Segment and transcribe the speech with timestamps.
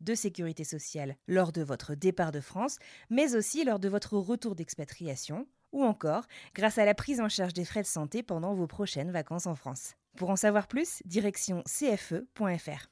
[0.00, 2.78] de sécurité sociale lors de votre départ de France,
[3.10, 7.52] mais aussi lors de votre retour d'expatriation, ou encore grâce à la prise en charge
[7.52, 9.94] des frais de santé pendant vos prochaines vacances en France.
[10.16, 12.90] Pour en savoir plus, direction cfe.fr.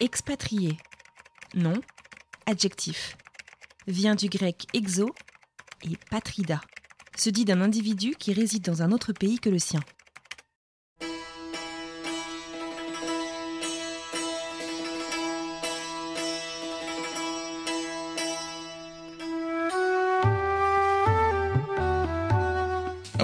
[0.00, 0.78] Expatrié.
[1.54, 1.80] Nom.
[2.46, 3.16] Adjectif.
[3.86, 5.10] Vient du grec exo
[5.82, 6.60] et patrida.
[7.16, 9.80] Se dit d'un individu qui réside dans un autre pays que le sien.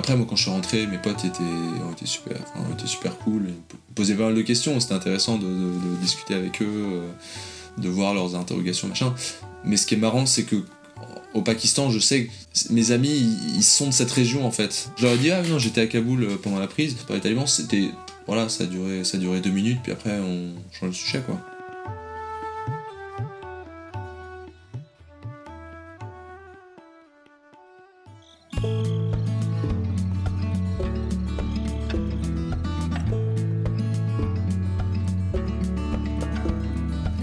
[0.07, 3.19] Après, moi, quand je suis rentré, mes potes étaient, ont été super, ont été super
[3.19, 3.49] cool.
[3.49, 4.79] Ils posaient pas mal de questions.
[4.79, 7.09] C'était intéressant de, de- de discuter avec eux, euh,
[7.79, 9.13] de voir leurs interrogations, machin.
[9.65, 10.63] Mais ce qui est marrant, c'est que
[11.35, 12.31] au Pakistan, je sais que
[12.73, 14.91] mes amis, ils, sont de cette région en fait.
[14.97, 17.21] Je leur ai dit, ah non, j'étais à Kaboul euh, pendant la prise par les
[17.21, 17.49] talibans.
[17.49, 17.91] C'était,
[18.29, 21.41] voilà, ça a duré, ça deux minutes, puis après, on change le sujet, quoi.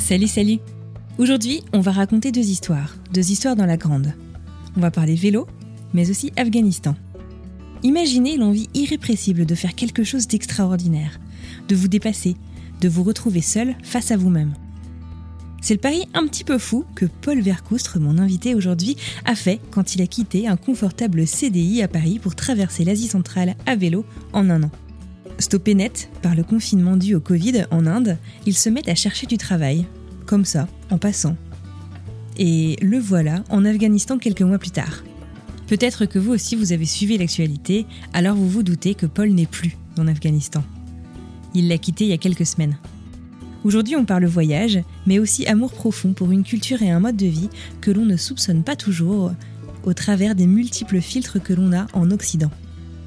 [0.04, 0.60] Salut, salut
[1.18, 4.12] Aujourd'hui, on va raconter deux histoires, deux histoires dans la grande.
[4.76, 5.48] On va parler vélo,
[5.94, 6.94] mais aussi Afghanistan.
[7.84, 11.22] Imaginez l'envie irrépressible de faire quelque chose d'extraordinaire,
[11.70, 12.36] de vous dépasser,
[12.82, 14.56] de vous retrouver seul face à vous-même.
[15.62, 19.62] C'est le pari un petit peu fou que Paul Vercoustre, mon invité aujourd'hui, a fait
[19.72, 24.06] quand il a quitté un confortable CDI à Paris pour traverser l'Asie centrale à vélo
[24.34, 24.72] en un an.
[25.40, 29.26] Stoppé net par le confinement dû au Covid en Inde, il se met à chercher
[29.26, 29.86] du travail,
[30.26, 31.36] comme ça, en passant.
[32.38, 35.04] Et le voilà en Afghanistan quelques mois plus tard.
[35.68, 39.46] Peut-être que vous aussi vous avez suivi l'actualité, alors vous vous doutez que Paul n'est
[39.46, 40.64] plus en Afghanistan.
[41.54, 42.78] Il l'a quitté il y a quelques semaines.
[43.64, 47.28] Aujourd'hui on parle voyage, mais aussi amour profond pour une culture et un mode de
[47.28, 49.32] vie que l'on ne soupçonne pas toujours
[49.84, 52.52] au travers des multiples filtres que l'on a en Occident.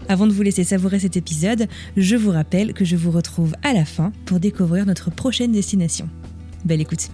[0.08, 1.66] Avant de vous laisser savourer cet épisode,
[1.96, 6.08] je vous rappelle que je vous retrouve à la fin pour découvrir notre prochaine destination.
[6.66, 7.10] Belle écoute.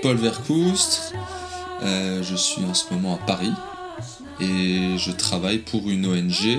[0.00, 1.12] Paul Vercoustre,
[1.82, 3.52] euh, je suis en ce moment à Paris
[4.40, 6.58] et je travaille pour une ONG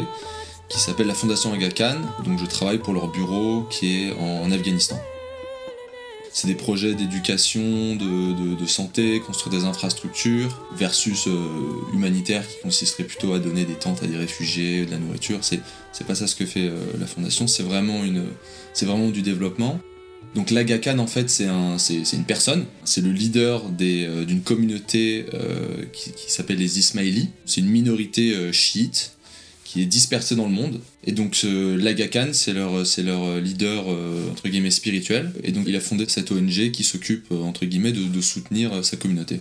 [0.70, 1.98] qui s'appelle la Fondation Aga Khan.
[2.26, 5.00] Donc je travaille pour leur bureau qui est en Afghanistan.
[6.32, 11.34] C'est des projets d'éducation, de, santé, construire des infrastructures, versus euh,
[11.94, 15.40] humanitaire qui consisterait plutôt à donner des tentes à des réfugiés, de la nourriture.
[15.42, 15.60] C'est,
[16.08, 19.80] pas ça ce que fait euh, la fondation, c'est vraiment du développement.
[20.36, 24.26] Donc l'Aga Khan en fait c'est, un, c'est, c'est une personne, c'est le leader euh,
[24.26, 27.30] d'une communauté euh, qui, s'appelle les Ismaélis.
[27.46, 29.14] C'est une minorité euh, chiite
[29.64, 30.82] qui est dispersée dans le monde.
[31.04, 33.88] Et donc ce l'Aga Khan, c'est leur, leader
[34.32, 35.32] entre guillemets spirituel.
[35.44, 39.40] Et donc il a fondé cette ONG qui s'occupe entre guillemets de, soutenir sa communauté.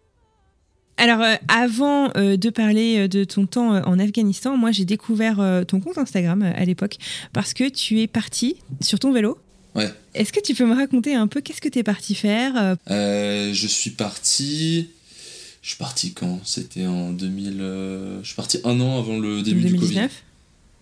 [0.99, 6.43] Alors, avant de parler de ton temps en Afghanistan, moi j'ai découvert ton compte Instagram
[6.43, 6.97] à l'époque
[7.33, 9.39] parce que tu es parti sur ton vélo.
[9.79, 9.93] Ouais.
[10.15, 12.75] Est-ce que tu peux me raconter un peu qu'est-ce que tu es parti faire euh,
[12.91, 14.89] Euh, je suis parti.
[15.63, 16.41] Je suis parti quand?
[16.45, 17.59] C'était en 2000.
[17.61, 19.95] euh, Je suis parti un an avant le début du Covid.
[19.95, 20.23] 2019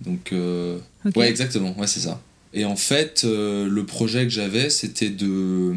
[0.06, 0.78] Donc, euh,
[1.14, 2.20] ouais, exactement, ouais, c'est ça.
[2.54, 5.74] Et en fait, euh, le projet que j'avais, c'était de,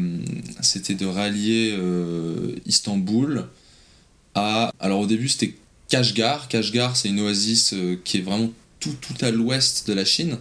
[0.62, 3.46] c'était de rallier euh, Istanbul
[4.34, 4.72] à.
[4.80, 5.54] Alors, au début, c'était
[5.88, 6.48] Kashgar.
[6.48, 7.74] Kashgar, c'est une oasis
[8.04, 10.38] qui est vraiment tout, tout à l'ouest de la Chine.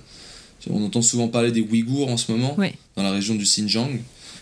[0.69, 2.73] On entend souvent parler des Ouïghours en ce moment, Ouais.
[2.95, 3.89] dans la région du Xinjiang.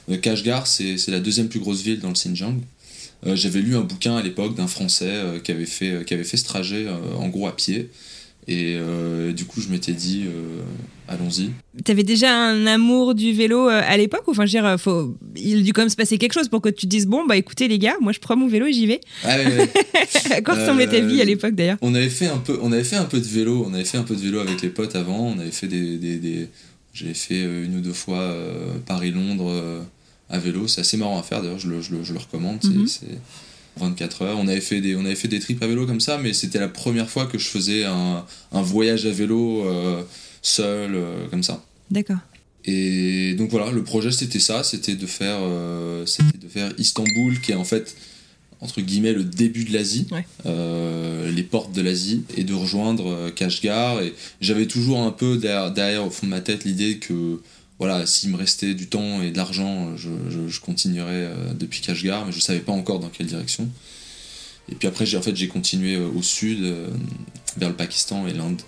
[0.09, 2.59] Euh, Kashgar, c'est la deuxième plus grosse ville dans le Xinjiang.
[3.25, 6.23] Euh, J'avais lu un bouquin à l'époque d'un Français euh, qui, avait fait, qui avait
[6.23, 6.87] fait ce trajet
[7.17, 7.89] en gros à pied.
[8.49, 10.61] Et euh, du coup, je m'étais dit, euh,
[11.09, 11.49] allons-y.
[11.83, 15.15] T'avais déjà un amour du vélo euh, à l'époque enfin, je veux dire, faut...
[15.35, 17.25] il a dû quand même se passer quelque chose pour que tu te dises bon
[17.25, 19.01] bah écoutez les gars, moi je prends mon vélo et j'y vais.
[19.25, 19.69] Ah ouais, ouais.
[20.31, 21.77] à quoi ressemblait ta vie à l'époque d'ailleurs?
[21.81, 23.97] on avait fait un peu on avait fait un peu de vélo on avait fait
[23.97, 26.47] un peu de vélo avec les potes avant on avait fait des, des, des-
[26.93, 28.33] j'avais fait une ou deux fois
[28.85, 29.81] Paris Londres euh,
[30.29, 32.59] à vélo c'est assez marrant à faire d'ailleurs je le, je le, je le recommande
[32.61, 32.87] c'est- Mhm.
[32.87, 33.07] c'est
[33.77, 36.17] 24 heures on avait fait des on avait fait des trips à vélo comme ça
[36.17, 40.03] mais c'était la première fois que je faisais un, un voyage à vélo euh,
[40.41, 42.17] seul euh, comme ça D'accord.
[42.65, 47.39] et donc voilà, le projet c'était ça, c'était de faire, euh, c'était de faire Istanbul,
[47.41, 47.95] qui est en fait
[48.59, 50.25] entre guillemets le début de l'Asie, Ouais.
[51.31, 54.01] les portes de l'Asie, et de rejoindre Kashgar.
[54.01, 57.39] Et j'avais toujours un peu derrière, derrière, au fond de ma tête l'idée que
[57.79, 62.31] voilà, s'il me restait du temps et de l'argent, je, continuerais euh, depuis Kashgar, mais
[62.31, 63.69] je savais pas encore dans quelle direction.
[64.69, 66.89] Et puis après, j'ai en fait j'ai continué euh, au sud, euh,
[67.57, 68.61] vers le Pakistan et l'Inde.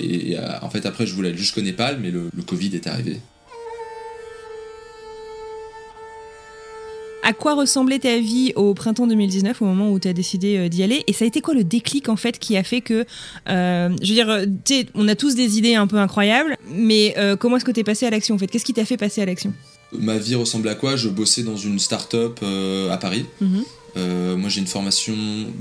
[0.00, 3.20] Et, en fait après, je voulais aller jusqu'au Népal, mais le Covid est arrivé.
[7.26, 10.68] À quoi ressemblait ta vie au printemps 2019 au moment où tu as décidé euh,
[10.68, 11.02] d'y aller?
[11.08, 13.04] Et ça a été quoi le déclic en fait qui a fait que,
[13.48, 14.46] euh, je veux dire, euh,
[14.94, 17.82] on a tous des idées un peu incroyables, mais euh, comment est-ce que tu es
[17.82, 18.46] passé à l'action en fait?
[18.46, 19.52] Qu'est-ce qui t'a fait passer à l'action?
[19.90, 20.94] Ma vie ressemble à quoi?
[20.94, 23.26] Je bossais dans une start-up euh, à Paris.
[23.40, 23.64] Mhm.
[23.96, 25.16] Euh, moi, j'ai une formation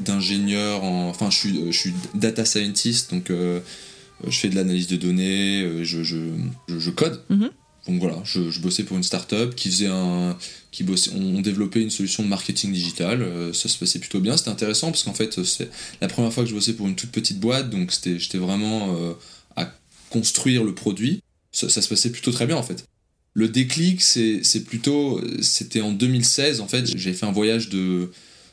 [0.06, 1.10] d'ingénieur en.
[1.10, 6.04] Enfin, je suis, je suis data scientist, donc je fais de l'analyse de données, je,
[6.04, 7.24] je, code.
[7.32, 7.50] Mhm.
[7.88, 10.38] Donc voilà, je, bossais pour une start-up qui faisait un.
[10.72, 13.22] Qui bossait, on, développait une solution de marketing digital.
[13.22, 14.36] euh, ça se passait plutôt bien.
[14.38, 15.70] C'était intéressant parce qu'en fait, c'est
[16.02, 19.14] la première fois que je bossais pour une toute petite boîte, donc j'étais vraiment euh,
[19.56, 19.72] à
[20.10, 21.22] construire le produit.
[21.52, 22.86] Ça, se passait plutôt très bien en fait.
[23.34, 25.22] Le déclic, c'est plutôt.
[25.42, 26.98] C'était en 2016, en fait.
[26.98, 28.12] J'ai fait un voyage de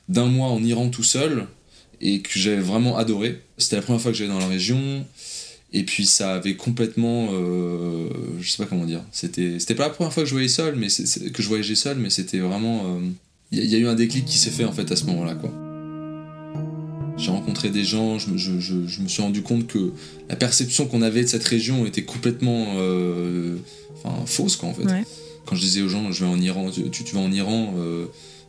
[0.08, 1.46] d'un mois en Iran tout seul
[2.00, 3.40] et que j'avais vraiment adoré.
[3.56, 5.06] C'était la première fois que j'allais dans la région.
[5.74, 7.28] Et puis ça avait complètement.
[7.32, 8.08] euh,
[8.40, 9.02] je sais pas comment dire.
[9.10, 10.88] C'était c'était pas la première fois que je voyageais seul, mais
[11.32, 12.82] que je voyageais seul, mais c'était vraiment.
[12.96, 13.00] euh,
[13.52, 14.96] Il y, a- il y a eu un déclic qui s'est fait en fait à
[14.96, 15.50] ce moment-là, quoi.
[17.18, 19.92] J'ai rencontré des gens, je, me- je- je- je me suis rendu compte que
[20.28, 23.56] la perception qu'on avait de cette région était complètement euh,
[24.02, 24.84] enfin, fausse, quoi, en fait.
[24.84, 25.04] Ouais.
[25.44, 27.74] Quand je disais aux gens, je vais en Iran, tu, tu vas en Iran,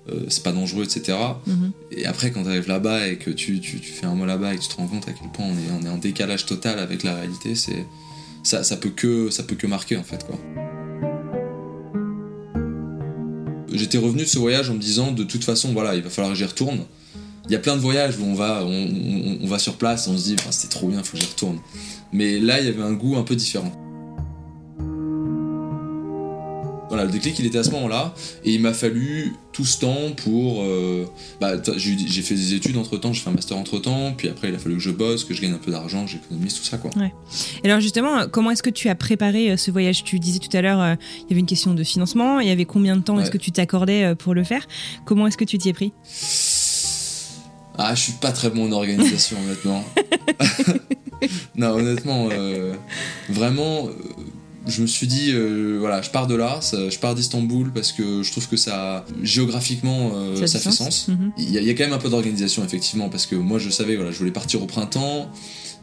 [0.09, 1.17] euh, c'est pas dangereux, etc.
[1.47, 1.71] Mhm.
[1.91, 4.53] Et après, quand tu arrives là-bas et que tu, tu, tu fais un mot là-bas
[4.53, 6.45] et que tu te rends compte à quel point on est, on est en décalage
[6.45, 7.85] total avec la réalité, c'est
[8.44, 10.38] ça, ça peut que ça peut que marquer en fait quoi.
[13.71, 16.31] J'étais revenu de ce voyage en me disant de toute façon voilà il va falloir
[16.33, 16.79] que j'y retourne.
[17.47, 20.07] Il y a plein de voyages où on va on, on- on va sur place
[20.07, 21.57] et on se dit c'était trop bien faut que j'y retourne.
[22.11, 23.71] Mais là il y avait un goût un peu différent.
[26.94, 28.13] Voilà, le déclic il était à ce moment-là
[28.45, 30.62] et il m'a fallu tout ce temps pour.
[30.62, 31.06] euh,
[31.42, 34.50] bah, j'ai fait des études entre temps, j'ai fait un master entre temps, puis après
[34.50, 36.78] il a fallu que je bosse, que je gagne un peu d'argent, j'économise tout ça
[36.78, 36.92] quoi.
[37.63, 40.04] Et alors justement, comment est-ce que tu as préparé euh, ce voyage?
[40.04, 42.51] Tu disais tout à l'heure, euh, il y avait une question de financement, il y
[42.51, 43.38] avait combien de temps est-ce Ouais.
[43.39, 44.68] que tu t'accordais pour le faire?
[45.06, 45.94] Comment est-ce que tu t'y es pris?
[47.75, 49.84] Ah, je suis pas très bon en organisation, honnêtement.
[51.56, 52.74] non, honnêtement, euh,
[53.30, 53.89] vraiment,
[54.68, 57.91] je me suis dit, euh, voilà, je pars de là, ça- je pars d'Istanbul parce
[57.91, 61.08] que je trouve que ça, géographiquement, euh, ça, fait sens.
[61.10, 61.32] Mhm.
[61.38, 63.96] Il y, y a quand même un peu d'organisation, effectivement, parce que moi, je savais,
[63.96, 65.29] voilà, je voulais partir au printemps.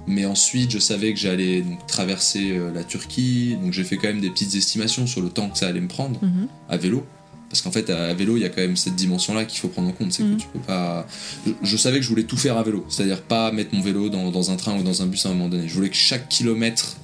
[0.06, 4.08] Mais ensuite, je savais que j'allais donc, traverser euh, la Turquie, donc j'ai fait quand
[4.08, 6.48] même des petites estimations sur le temps que ça allait me prendre Mhm.
[6.70, 7.04] à vélo.
[7.50, 9.88] Parce qu'en fait, à vélo, il y a quand même cette dimension-là qu'il faut prendre
[9.88, 10.12] en compte.
[10.12, 10.36] C'est Mhm.
[10.36, 11.06] que tu peux pas.
[11.46, 12.86] Je, je savais que je voulais tout faire à vélo.
[12.88, 15.32] C'est-à-dire pas mettre mon vélo dans, dans un train ou dans un bus à un
[15.32, 15.68] moment donné.
[15.68, 16.96] Je voulais que chaque kilomètre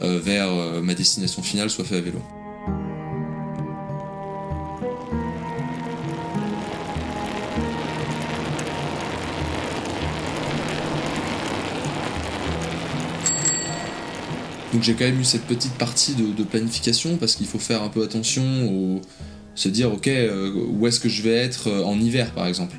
[0.00, 2.20] vers euh, ma destination finale soit fait à vélo.
[14.72, 17.88] Donc j'ai quand même eu cette petite partie de, planification parce qu'il faut faire un
[17.88, 19.00] peu attention au
[19.54, 22.76] se dire ok euh, où est-ce que je vais être euh, en hiver par exemple.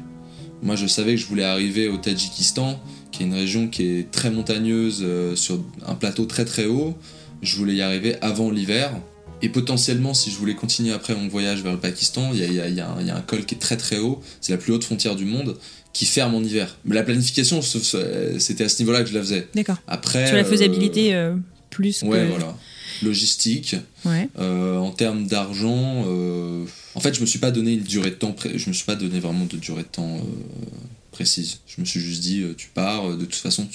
[0.61, 2.79] Moi je savais que je voulais arriver au Tadjikistan
[3.19, 6.95] qui est une région qui est très montagneuse euh, sur un plateau très très haut.
[7.41, 8.91] Je voulais y arriver avant l'hiver
[9.41, 12.47] et potentiellement si je voulais continuer après mon voyage vers le Pakistan, il y a,
[12.67, 14.57] y y un- il y a un col qui est très très haut, c'est la
[14.57, 15.57] plus haute frontière du monde
[15.91, 16.77] qui ferme en hiver.
[16.85, 19.47] Mais la planification c'était à ce niveau-là que je la faisais.
[19.53, 19.77] D'accord.
[19.87, 21.35] Après Sur la euh, faisabilité euh,
[21.69, 22.29] plus Ouais, que...
[22.29, 22.55] voilà.
[23.01, 23.75] Logistique.
[24.05, 24.27] Ouais.
[24.39, 28.15] Euh, en termes d'argent, euh, en fait, je me suis pas donné une durée de
[28.15, 28.33] temps.
[28.33, 30.17] pré- Je me suis pas donné vraiment de durée de temps
[31.19, 31.59] précise.
[31.67, 33.67] Je me suis juste dit, euh, tu pars, euh, de toute façon,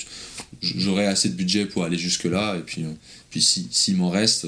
[0.63, 2.89] j'aurai assez de budget pour aller jusque-là, et puis, euh,
[3.31, 4.47] puis si- s'il m'en reste,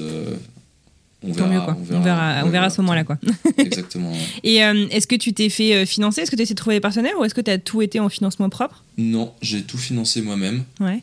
[1.23, 1.47] on verra.
[1.49, 1.59] mieux.
[1.59, 3.17] On verra, on ouais, verra à ce moment-là, quoi.
[3.57, 4.11] Exactement.
[4.11, 4.17] ouais.
[4.43, 6.21] Et euh, est-ce que tu t'es fait financer?
[6.21, 7.99] Est-ce que tu essayé de trouver des partenaires ou est-ce que tu as tout été
[7.99, 8.83] en financement propre?
[8.97, 10.63] Non, j'ai tout financé moi-même.
[10.79, 11.01] Ouais.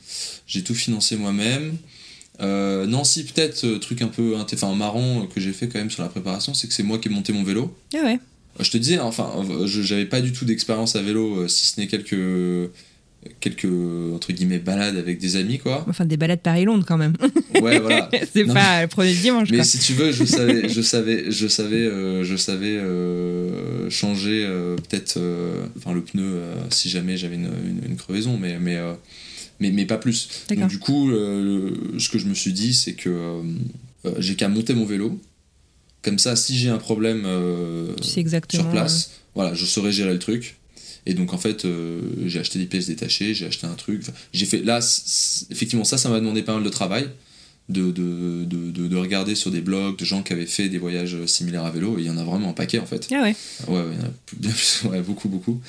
[0.48, 1.76] J'ai tout financé moi-même.
[2.40, 5.90] Euh, non, si, peut-être, euh, truc un peu enfin, marrant que j'ai fait quand même
[5.90, 7.76] sur la préparation, c'est que c'est moi qui ai monté mon vélo.
[7.94, 8.18] Ah ouais.
[8.60, 9.30] Je te disais, enfin,
[9.66, 12.70] j'avais pas du tout d'expérience à vélo, euh, si ce n'est quelques,
[13.40, 13.64] quelques,
[14.14, 15.84] entre guillemets, balades avec des amis, quoi.
[15.88, 17.14] Enfin, des balades Paris-Londres quand même.
[17.60, 18.08] Ouais, voilà.
[18.32, 19.64] c'est pas le premier dimanche, Mais quoi.
[19.64, 24.76] si tu veux, je savais, je savais, je savais, euh, je savais euh, changer euh,
[24.76, 25.18] peut-être,
[25.76, 26.34] enfin le pneu
[26.70, 28.78] si jamais j'avais une, une- une crevaison, mais mais,
[29.60, 30.28] mais mais pas plus.
[30.50, 33.40] Donc du coup, ce que je me suis dit, c'est que
[34.18, 35.18] j'ai qu'à monter mon vélo.
[36.04, 38.62] Comme ça, si j'ai un problème euh, Tu sais exactement.
[38.62, 40.56] sur place, voilà, je saurais gérer le truc.
[41.06, 44.02] Et donc en fait, euh, j'ai acheté des pièces détachées, j'ai acheté un truc.
[44.32, 44.78] J'ai fait là,
[45.50, 47.08] effectivement, ça, ça m'a demandé pas mal de travail.
[47.70, 50.76] De, de, de, de- de regarder sur des blogs de gens qui avaient fait des
[50.76, 53.08] voyages similaires à vélo, et il y en a vraiment un paquet en fait.
[53.10, 53.34] Ah ouais.
[53.68, 55.62] Ouais, ouais, il y en a plus- bien plus, ouais, beaucoup, beaucoup.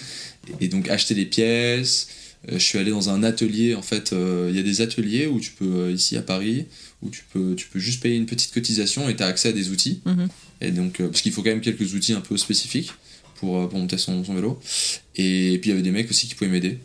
[0.59, 2.09] Et, et donc acheter des pièces.
[2.51, 5.27] euh, je suis allé dans un atelier, en fait, euh, il y a des ateliers
[5.27, 6.65] où tu peux, ici à Paris,
[7.05, 9.51] où tu peux, tu peux juste payer une petite cotisation et tu as accès à
[9.51, 10.01] des outils.
[10.05, 10.27] Mhm.
[10.61, 12.91] Et donc, euh, parce qu'il faut quand même quelques outils un peu spécifiques
[13.35, 14.59] pour, euh, pour monter son, son vélo.
[15.15, 16.79] Et puis il y avait des mecs aussi qui pouvaient m'aider.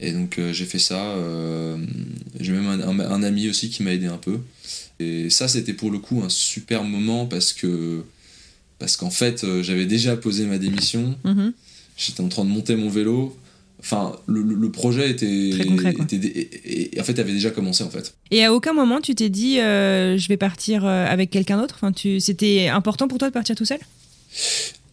[0.00, 1.00] Et donc euh, j'ai fait ça.
[1.16, 1.76] euh,
[2.38, 4.38] j'ai même un, un- un ami aussi qui m'a aidé un peu.
[4.98, 8.02] Et ça, c'était pour le coup un super moment parce que
[8.78, 11.16] parce qu'en fait, j'avais déjà posé ma démission.
[11.24, 11.52] Mhm.
[11.98, 13.36] J'étais en train de monter mon vélo.
[13.80, 16.16] Enfin, le, projet était, Très concret, était
[16.64, 18.14] et, en fait avait déjà commencé en fait.
[18.30, 21.76] Et à aucun moment tu t'es dit euh, je vais partir euh, avec quelqu'un d'autre?
[21.76, 22.20] Enfin, tu...
[22.20, 23.78] C'était important pour toi de partir tout seul?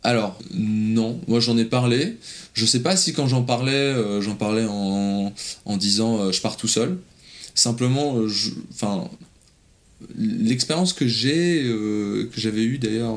[0.03, 2.15] Alors, non, moi j'en ai parlé.
[2.53, 5.33] Je sais pas si quand j'en parlais, euh, j'en parlais en,
[5.65, 6.97] en disant euh, je pars tout seul.
[7.55, 8.15] Simplement,
[8.71, 9.09] enfin,
[10.15, 13.15] l'expérience que j'ai, que j'avais eue d'ailleurs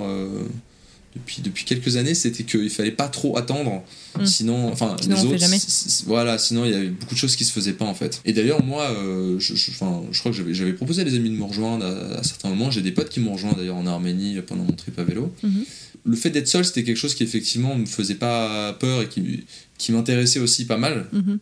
[1.17, 3.83] depuis, depuis quelques années, c'était qu'il fallait pas trop attendre.
[4.19, 4.27] Mm.
[4.27, 7.53] Sinon, enfin, les on autres, voilà, sinon il y avait beaucoup de choses qui se
[7.53, 8.21] faisaient pas en fait.
[8.25, 11.31] Et d'ailleurs, moi, euh, je, je- enfin, je crois que j'avais, proposé à des amis
[11.31, 12.71] de me rejoindre à, à certains moments.
[12.71, 15.65] J'ai des potes qui m'ont rejoint d'ailleurs en Arménie pendant mon trip à vélo Mhm.
[16.05, 19.45] le fait d'être seul, c'était quelque chose qui effectivement me faisait pas peur et qui,
[19.79, 21.07] qui m'intéressait aussi pas mal.
[21.13, 21.39] Mhm.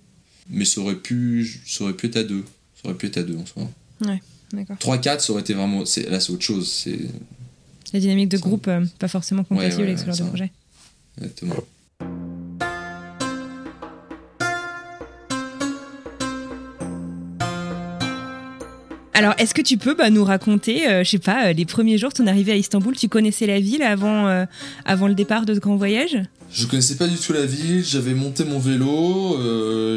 [0.51, 2.43] Mais ça aurait pu, ça aurait pu être à deux.
[2.83, 3.71] Ça aurait pu être à deux en soi.
[4.53, 4.77] D'accord.
[4.79, 5.81] 3-4, ça aurait été vraiment.
[6.09, 6.71] Là, c'est autre chose.
[6.73, 6.99] C'est
[7.93, 10.51] La dynamique de groupe, euh, pas forcément compatible avec ce genre de projet.
[11.19, 11.55] exactement.
[19.15, 21.99] Alors, est-ce que tu peux bah, nous raconter, euh, je sais pas, euh, les premiers
[21.99, 24.45] jours, ton arrivée à Istanbul, tu connaissais la ville avant, euh,
[24.85, 26.17] avant le départ de ce grand voyage?
[26.53, 29.37] Je connaissais pas du tout la ville, j'avais monté mon vélo,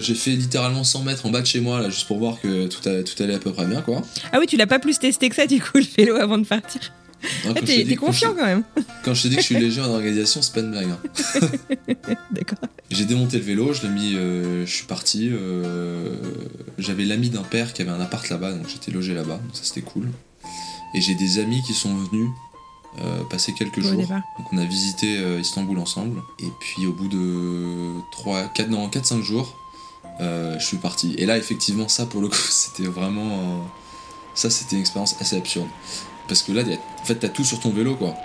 [0.01, 2.67] j'ai fait littéralement 100 mètres en bas de chez moi, là, juste pour voir que
[2.67, 4.01] tout, a- tout allait à peu près bien, quoi.
[4.33, 6.45] Ah oui, tu l'as pas plus testé que ça, du coup, le vélo avant de
[6.45, 6.81] partir.
[7.23, 8.63] Hein, Ah, quand je te t'es confiant quand même.
[9.03, 10.89] Quand je te dis que je suis léger en organisation, c'est pas une blague.
[10.89, 10.99] hein.
[12.31, 12.59] D'accord.
[12.89, 15.29] J'ai démonté le vélo, je l'ai mis, euh, je suis parti.
[15.31, 16.15] euh,
[16.77, 19.61] J'avais l'ami d'un père qui avait un appart là-bas, donc j'étais logé là-bas, donc ça
[19.63, 20.09] c'était cool.
[20.93, 22.29] Et j'ai des amis qui sont venus
[23.01, 24.01] euh, passer quelques Au jours.
[24.01, 24.21] départ.
[24.37, 26.21] Donc on a visité Istanbul ensemble.
[26.39, 29.57] Et puis au bout de 3, 4, non, 4-5 jours,
[30.19, 31.15] je suis parti.
[31.17, 33.63] Et là, effectivement, ça pour le coup, c'était vraiment.
[34.35, 35.67] ça, c'était une expérience assez absurde.
[36.31, 36.63] Parce que là,
[37.01, 38.15] en fait, t'as tout sur ton vélo, quoi.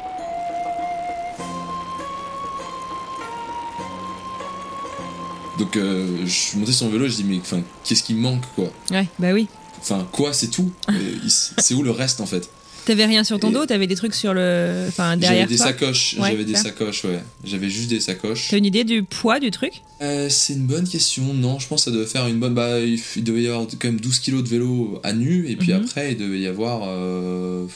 [5.58, 8.20] Donc euh, je suis monté sur mon vélo, je dis mais enfin qu'est-ce qui me
[8.20, 8.70] manque quoi?
[8.90, 9.48] Ouais, bah oui.
[9.80, 10.70] Enfin quoi c'est tout?
[11.28, 12.48] C'est où le reste en fait?
[12.84, 14.84] T'avais rien sur ton Et- dos, t'avais des trucs sur le.
[14.86, 15.66] Enfin, J'avais derrière des toi?
[15.66, 17.18] sacoches, Ouais, j'avais des sacoches ouais.
[17.44, 18.46] J'avais juste des sacoches.
[18.48, 19.82] T'as une idée du poids du truc?
[20.02, 21.34] Euh, c'est une bonne question.
[21.34, 22.54] Non, je pense que ça devait faire une bonne.
[22.54, 25.72] Bah, il devait y avoir quand même 12 kilos de vélo à nu, et puis
[25.72, 25.80] Mhm.
[25.82, 26.82] après, il devait y avoir.
[26.86, 27.66] euh,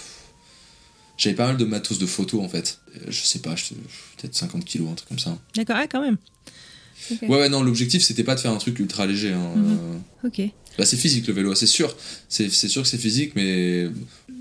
[1.21, 2.79] J'avais pas mal de matos de photos en fait.
[2.97, 3.55] Euh, Je sais pas,
[4.17, 5.37] peut-être 50 kilos, un truc comme ça.
[5.55, 6.17] D'accord, ah, quand même.
[7.23, 9.33] Ouais, ouais, non, l'objectif c'était pas de faire un truc ultra léger.
[9.33, 9.53] hein.
[9.57, 9.79] Mhm.
[10.25, 10.41] Euh, Ok.
[10.79, 11.95] Bah, c'est physique le vélo, c'est sûr.
[12.31, 13.89] C'est c'est sûr que c'est physique, mais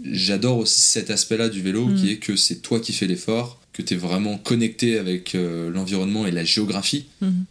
[0.10, 1.96] j'adore aussi cet aspect-là du vélo Mhm.
[1.96, 5.70] qui est que c'est toi qui fais l'effort, que tu es vraiment connecté avec euh,
[5.72, 7.08] l'environnement et la géographie.
[7.22, 7.46] Mhm.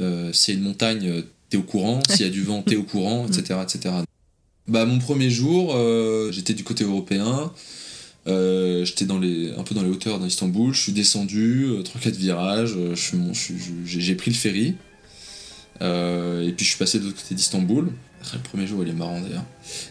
[0.00, 2.00] Euh, S'il y a une montagne, t'es au courant.
[2.10, 3.94] S'il y a du vent, t'es au courant, etc., etc.
[4.66, 7.52] Bah, mon premier jour, euh, j'étais du côté européen.
[8.26, 10.72] Euh, j'étais dans les, un peu dans les hauteurs d'Istanbul.
[10.72, 12.74] Je suis descendu, euh, 3-4 virages.
[12.76, 13.18] euh, suis-
[13.84, 14.74] je- J'ai pris le ferry.
[15.82, 17.90] Euh, et puis je suis passé de l'autre côté d'Istanbul.
[18.32, 19.44] Le premier jour, il est marrant d'ailleurs.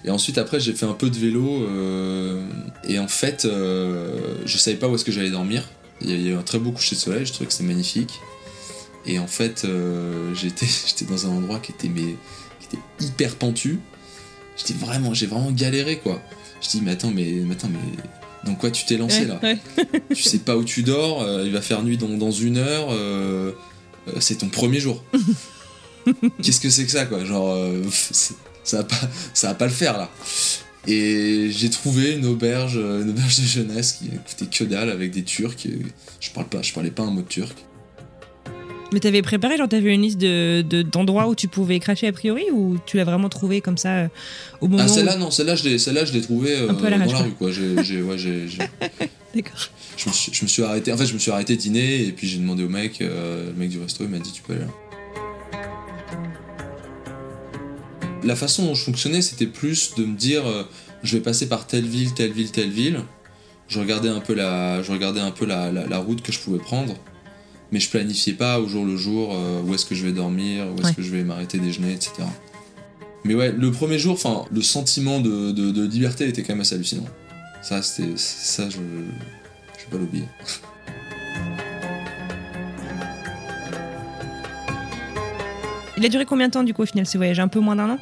[0.04, 1.64] Et ensuite, après, j'ai fait un peu de vélo.
[1.68, 2.44] euh,
[2.88, 5.70] et en fait, euh, je savais pas où est-ce que j'allais dormir.
[6.02, 8.20] Il y a eu un très beau coucher de soleil, je trouvais que c'était magnifique.
[9.06, 10.66] Et en fait, euh, j'étais,
[11.06, 12.16] dans un endroit qui était, mais,
[12.60, 13.80] qui était hyper pentu.
[14.58, 16.20] J'étais vraiment, j'ai vraiment galéré quoi.
[16.62, 17.80] Je dis mais attends, mais attends, mais
[18.46, 19.58] dans quoi tu t'es lancé Ouais, là ouais.
[20.16, 22.88] Tu sais pas où tu dors, euh, il va faire nuit dans, dans une heure,
[22.92, 23.52] euh,
[24.08, 25.04] euh, c'est ton premier jour.
[26.42, 27.24] Qu'est-ce que c'est que ça quoi?
[27.24, 27.58] Genre,
[28.64, 30.10] ça va pas, ça va pas le faire là.
[30.86, 35.24] Et j'ai trouvé une auberge, une auberge de jeunesse qui coûtait que dalle avec des
[35.24, 35.56] Turcs.
[36.20, 37.56] Je parle pas, je parlais pas un mot de turc.
[38.94, 42.12] Mais t'avais préparé, genre t'avais une liste de, de- d'endroits où tu pouvais cracher a
[42.14, 44.08] priori ou tu l'as vraiment trouvé comme ça euh,
[44.62, 45.20] au moment Ah celle-là où...
[45.20, 47.18] non, celle-là je l'ai, celle-là je l'ai trouvée euh, Un peu à dans la quoi.
[47.20, 47.52] rue quoi.
[47.52, 48.18] J'ai, ouais,
[49.36, 49.58] D'accord.
[49.98, 50.94] je, me suis, je me suis arrêté.
[50.94, 53.54] En fait, je me suis arrêté dîner et puis j'ai demandé au mec, euh, le
[53.54, 54.68] mec du resto, il m'a dit tu peux aller là.
[58.24, 60.64] La façon dont je fonctionnais, c'était plus de me dire euh,
[61.04, 63.00] je vais passer par telle ville, telle ville, telle ville.
[63.68, 66.40] Je regardais un peu la, je regardais un peu la, la- la route que je
[66.40, 66.94] pouvais prendre,
[67.74, 70.66] mais je planifiais pas au jour le jour euh, où est-ce que je vais dormir,
[70.72, 70.94] où est-ce Ouais.
[70.94, 72.12] que je vais m'arrter déjeuner, etc.
[73.26, 76.62] Mais ouais, le premier jour, enfin, le sentiment de, de- de liberté était quand même
[76.62, 77.06] assez hallucinant.
[77.64, 78.80] Ça, c'était, ça, je, je
[79.86, 80.26] vais pas l'oublier.
[85.98, 87.40] Il a duré combien de temps du coup au final ce voyage?
[87.40, 88.00] Un peu moins d'un an?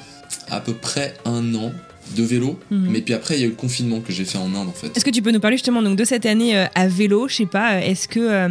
[0.49, 1.71] À peu près un an
[2.15, 2.87] de vélo, Mhm.
[2.91, 4.71] mais puis après il y a eu le confinement que j'ai fait en Inde en
[4.73, 4.95] fait.
[4.95, 7.35] Est-ce que tu peux nous parler justement donc, de cette année euh, à vélo Je
[7.35, 8.49] sais pas, euh, est-ce que euh,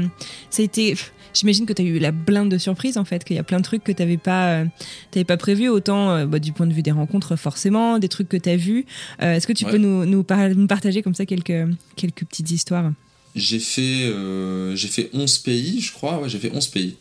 [0.51, 0.95] ça a été.
[1.33, 3.59] J'imagine que tu as eu la blinde de surprises en fait, qu'il y a plein
[3.59, 4.65] de trucs que tu n'avais pas, euh,
[5.13, 8.29] t'avais pas prévu, autant euh, bah, du point de vue des rencontres forcément, des trucs
[8.29, 8.85] que tu as vus.
[9.21, 9.71] Est-ce que tu Ouais.
[9.71, 12.91] peux nous, nous, par- nous partager comme ça quelques, quelques petites histoires?
[13.37, 14.13] J'ai fait,
[14.75, 16.97] j'ai fait 11 pays, je crois, ouais, j'ai fait 11 pays.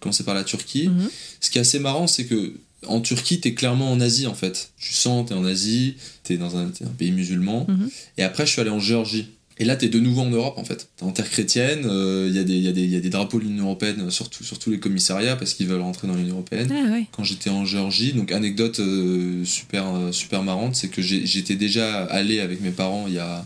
[0.00, 0.88] Commencé par la Turquie.
[0.88, 1.08] Mhm.
[1.40, 2.54] Ce qui est assez marrant, c'est que
[2.86, 4.70] en Turquie, t'es clairement en Asie en fait.
[4.78, 7.66] Tu sens, t'es en Asie, t'es dans un, pays musulman.
[7.68, 7.90] Mhm.
[8.18, 9.28] Et après, je suis allé en Géorgie.
[9.60, 10.88] Et là, t'es de nouveau en Europe en fait.
[10.96, 13.40] T'es en terre chrétienne, il y, a des- y, a des- y a des drapeaux
[13.40, 16.34] de l'Union Européenne sur, tout- sur tous les commissariats parce qu'ils veulent rentrer dans l'Union
[16.34, 16.68] Européenne.
[16.72, 16.98] Ah.
[17.10, 22.04] Quand j'étais en Géorgie, donc anecdote euh, super, euh, super marrante, c'est que j'étais déjà
[22.04, 23.44] allé avec mes parents il y a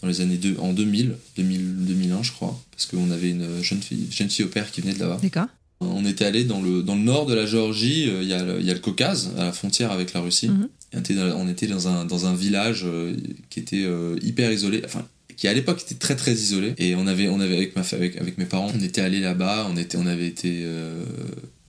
[0.00, 3.82] dans les années deux- en 2000, 2000, 2001 je crois, parce qu'on avait une jeune
[3.82, 5.18] fille, jeune fille au père qui venait de là-bas.
[5.22, 5.46] D'accord.
[5.82, 8.42] On était allé dans le, dans le nord de la Géorgie, euh, il y, a
[8.42, 10.48] le- il y a le Caucase, à la frontière avec la Russie.
[10.48, 10.68] Mhm.
[10.94, 13.14] On, était dans, on était dans un, dans un village euh,
[13.50, 16.74] qui était euh, hyper isolé, enfin qui à l'époque était très très isolé.
[16.78, 19.66] Et on avait, on avait avec, ma, avec, avec mes parents, on était allé là-bas,
[19.72, 21.02] on, était, on avait été euh,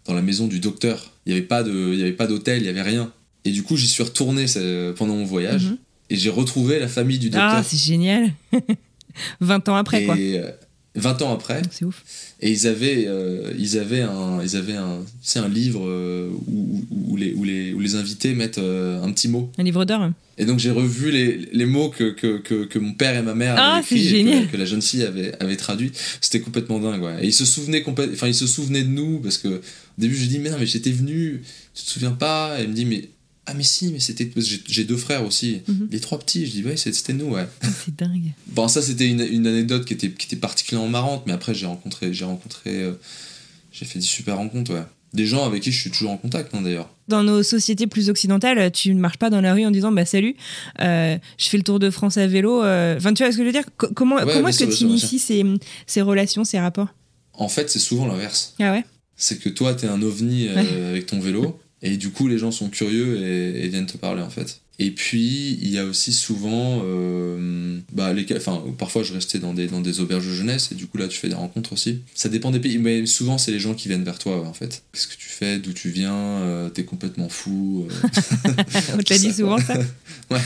[0.06, 1.12] dans la maison du docteur.
[1.26, 3.12] Il n'y avait pas de- il y avait pas d'hôtel, il n'y avait rien.
[3.46, 4.46] Et du coup, j'y suis retourné
[4.98, 5.78] pendant mon voyage Mhm.
[6.10, 7.50] et j'ai retrouvé la famille du docteur.
[7.56, 8.32] Ah, c'est génial
[9.42, 10.16] 20 ans après et quoi.
[10.96, 12.04] Euh, 20 ans après, C'est ouf.
[12.40, 16.84] et ils avaient, euh, ils avaient un, ils avaient un, c'est un livre euh, où,
[16.92, 19.52] où, où les, où, les, où les invités mettent euh, un petit mot.
[19.58, 22.94] Un livre d'or Et donc j'ai revu les, les mots que, que, que, que mon
[22.94, 24.46] père et ma mère Ah, avaient et génial.
[24.48, 25.92] que, que la jeune fille avait, avait traduit.
[26.22, 27.02] C'était complètement dingue.
[27.02, 27.24] Ouais.
[27.24, 29.62] Et ils se souvenaient enfin ils se souvenaient de nous parce que au
[29.98, 31.42] début je dis mais non mais j'étais venu,
[31.74, 32.58] tu te souviens pas?
[32.60, 33.10] Et il me dit mais
[33.46, 35.88] ah mais si mais c'était j'ai- deux frères aussi, Mhm.
[35.92, 36.46] les trois petits.
[36.46, 37.46] Je dis ouais c'était nous ouais.
[37.62, 38.32] Ah, C'est dingue.
[38.48, 41.66] Bon, ça, c'était une, une anecdote qui était, qui était particulièrement marrante, mais après, j'ai
[41.66, 42.94] rencontré, j'ai rencontré, euh,
[43.72, 44.84] j'ai fait des super rencontres, ouais.
[45.14, 46.90] Des gens avec qui je suis toujours en contact, hein, d'ailleurs.
[47.08, 50.06] Dans nos sociétés plus occidentales, tu ne marches pas dans la rue en disant bah
[50.06, 50.36] salut,
[50.82, 52.64] euh, je fais le tour de France à vélo.
[52.64, 52.98] euh.
[52.98, 53.66] Enfin, tu vois ce que je veux dire?
[53.78, 55.44] Co- Comment, Ouais, comment est-ce que tu inities ces,
[55.86, 56.88] ces relations, ces rapports?
[57.34, 58.56] En fait, c'est souvent l'inverse.
[58.60, 58.86] Ah ouais?
[59.16, 62.70] C'est que toi, t'es un ovni avec ton vélo, et du coup, les gens sont
[62.70, 64.62] curieux et, et viennent te parler, en fait.
[64.80, 69.54] Et puis, il y a aussi souvent, euh, bah, les, enfin, parfois, je restais dans
[69.54, 72.00] des, dans des auberges de jeunesse, et du coup, là, tu fais des rencontres aussi.
[72.16, 74.54] Ça dépend des pays, mais souvent, c'est les gens qui viennent vers toi, ouais, en
[74.54, 74.84] fait.
[74.92, 75.60] Qu'est-ce que tu fais?
[75.60, 76.16] D'où tu viens?
[76.16, 78.08] Euh, T'es complètement fou euh,
[78.96, 79.78] On te l'a dit souvent ça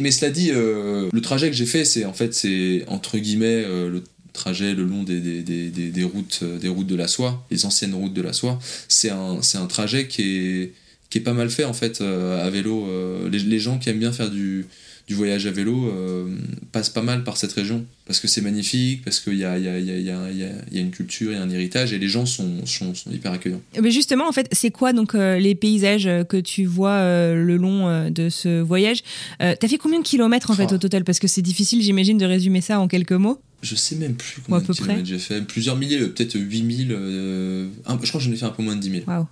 [0.00, 4.02] Mais cela dit, le trajet que j'ai fait, c'est en fait, c'est entre guillemets le
[4.34, 7.64] trajet le long des, des, des, des, routes, euh, des routes de la soie, les
[7.64, 8.58] anciennes routes de la soie.
[8.88, 10.72] C'est un, c'est un trajet qui est,
[11.08, 12.86] qui est pas mal fait en fait euh, à vélo.
[12.86, 14.66] Euh, les, les gens qui aiment bien faire du,
[15.06, 16.34] du voyage à vélo euh,
[16.72, 19.68] passent pas mal par cette région parce que c'est magnifique, parce qu'il y a, y,
[19.68, 22.94] a, y, y, une culture, il y a un héritage et les gens sont, sont,
[22.94, 23.60] sont hyper accueillants.
[23.80, 27.00] Mais justement, en fait, c'est quoi donc euh, les paysages euh, que tu vois
[27.34, 29.02] le long de ce voyage?
[29.38, 31.04] T'as fait combien de kilomètres en fait au total?
[31.04, 33.40] Parce que c'est difficile, j'imagine, de résumer ça en quelques mots.
[33.62, 34.82] Je sais même plus combien de peu près.
[34.84, 35.40] kilomètres j'ai fait.
[35.42, 36.92] Plusieurs milliers, peut-être 8000.
[36.92, 37.68] euh,
[38.02, 39.02] je crois que j'en ai fait un peu moins de 10 000.
[39.06, 39.26] Waouh.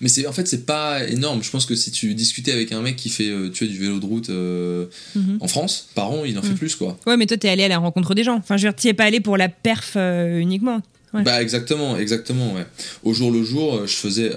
[0.00, 1.42] Mais c'est en fait, c'est pas énorme.
[1.42, 3.98] Je pense que si tu discutais avec un mec qui fait euh, tu du vélo
[3.98, 5.38] de route euh, Mhm.
[5.40, 6.58] en France, par an, il en fait Mhm.
[6.58, 6.98] plus quoi.
[7.06, 8.36] Ouais, mais toi, t'es allé à la rencontre des gens.
[8.36, 10.82] Enfin, je veux dire, t'y es pas allé pour la perf euh, uniquement.
[11.14, 11.22] Ouais.
[11.22, 12.66] Bah exactement, exactement, ouais.
[13.04, 14.32] Au jour le jour, je faisais.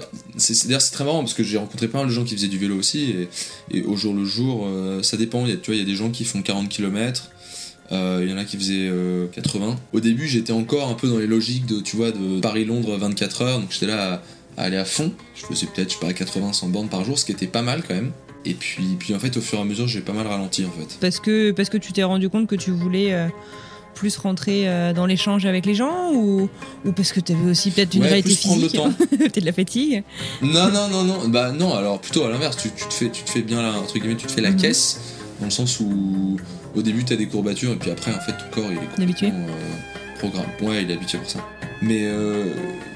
[0.64, 2.56] D'ailleurs, c'est très marrant parce que j'ai rencontré pas mal de gens qui faisaient du
[2.58, 3.12] vélo aussi.
[3.70, 5.44] Et, et au jour le jour, euh, ça dépend.
[5.44, 7.28] Il y a, tu vois, il y a des gens qui font 40 km.
[7.92, 9.76] Euh, il y en a qui faisaient euh, 80.
[9.92, 13.42] Au début, j'étais encore un peu dans les logiques de, tu vois, de Paris-Londres 24
[13.42, 14.22] heures, donc j'étais là
[14.60, 15.12] à, aller à fond.
[15.34, 17.62] Je faisais peut-être, je sais pas, 80, 100 bornes par jour, ce qui était pas
[17.62, 18.12] mal quand même.
[18.44, 20.70] Et puis, puis en fait, au fur et à mesure, j'ai pas mal ralenti en
[20.70, 20.96] fait.
[21.00, 23.28] Parce que, parce que tu t'es rendu compte que tu voulais euh,
[23.94, 26.48] plus rentrer euh, dans l'échange avec les gens ou,
[26.86, 28.92] ou parce que tu avais aussi peut-être une Ouais, réalité plus prendre le physique, temps.
[29.18, 30.04] peut-être de la fatigue.
[30.40, 31.28] Non, non, non, non.
[31.28, 32.56] Bah non, alors plutôt à l'inverse.
[32.56, 34.52] Tu, tu te fais, tu te fais bien, là, entre guillemets, tu te fais la
[34.52, 34.56] Mhm.
[34.56, 35.00] caisse,
[35.40, 36.38] dans le sens où
[36.74, 39.26] au début, t'as des courbatures, et puis après, en fait, ton corps, il est Habitué.
[39.26, 39.89] complètement euh,
[40.20, 40.46] programme.
[40.62, 41.40] Ouais, il est habitué pour ça.
[41.82, 42.44] Mais euh,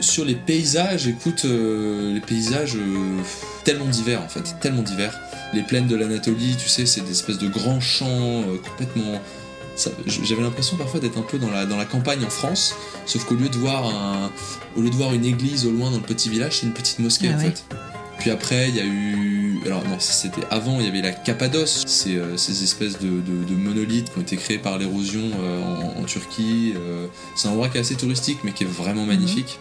[0.01, 3.19] sur les paysages, écoute, euh, les paysages euh,
[3.65, 5.19] tellement divers, en fait, tellement divers.
[5.55, 9.21] Les plaines de l'Anatolie, tu sais, c'est des espèces de grands champs complètement...
[10.07, 12.75] J'avais l'impression parfois d'être un peu dans la, dans la campagne en France,
[13.07, 14.31] sauf qu'au lieu de voir un,
[14.77, 17.01] au lieu de voir une église au loin dans le petit village, c'est une petite
[17.01, 17.45] mosquée Ah en ouais.
[17.47, 17.65] fait.
[18.25, 19.59] Puis après, il y a eu.
[19.67, 21.85] Alors, non, c'était avant, il y avait la Cappadoce.
[21.87, 25.63] C'est euh, ces espèces de, de- de monolithes qui ont été créés par l'érosion euh,
[25.63, 26.73] en, en Turquie.
[26.75, 27.07] euh,
[27.37, 29.59] c'est un endroit qui est assez touristique, mais qui est vraiment magnifique.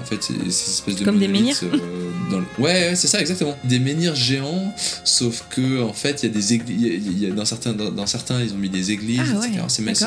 [0.00, 1.04] En fait, c'est ces espèces de Mhm.
[1.04, 1.28] Comme des
[1.64, 3.58] euh, dans le- Ouais, ouais, c'est ça, exactement.
[3.64, 4.72] Des menhirs géants,
[5.04, 6.80] sauf que en fait, il y a des églises.
[6.80, 9.48] il y a- Dans certains, dans, dans certains, ils ont mis des églises, Ah ouais,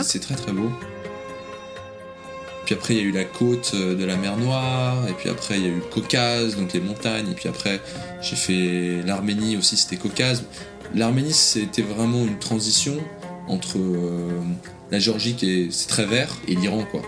[0.01, 0.71] c'est très très beau.
[2.71, 5.27] Puis après, il y a eu la côte euh, de la mer Noire, et puis
[5.27, 7.81] après, il y a eu le Caucase, donc les montagnes, et puis après,
[8.21, 10.45] j'ai fait l'Arménie aussi, c'était Caucase.
[10.95, 12.97] L'Arménie, c'était vraiment une transition
[13.49, 14.39] entre euh,
[14.89, 17.01] la Géorgie, qui est, très vert, et l'Iran, quoi.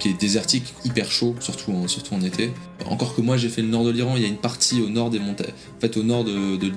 [0.00, 2.50] Qui est désertique, hyper chaud, surtout en, surtout en été.
[2.86, 4.88] Encore que moi, j'ai fait le nord de l'Iran, il y a une partie au
[4.88, 5.52] nord des montagnes.
[5.76, 6.72] En fait, au nord de, de-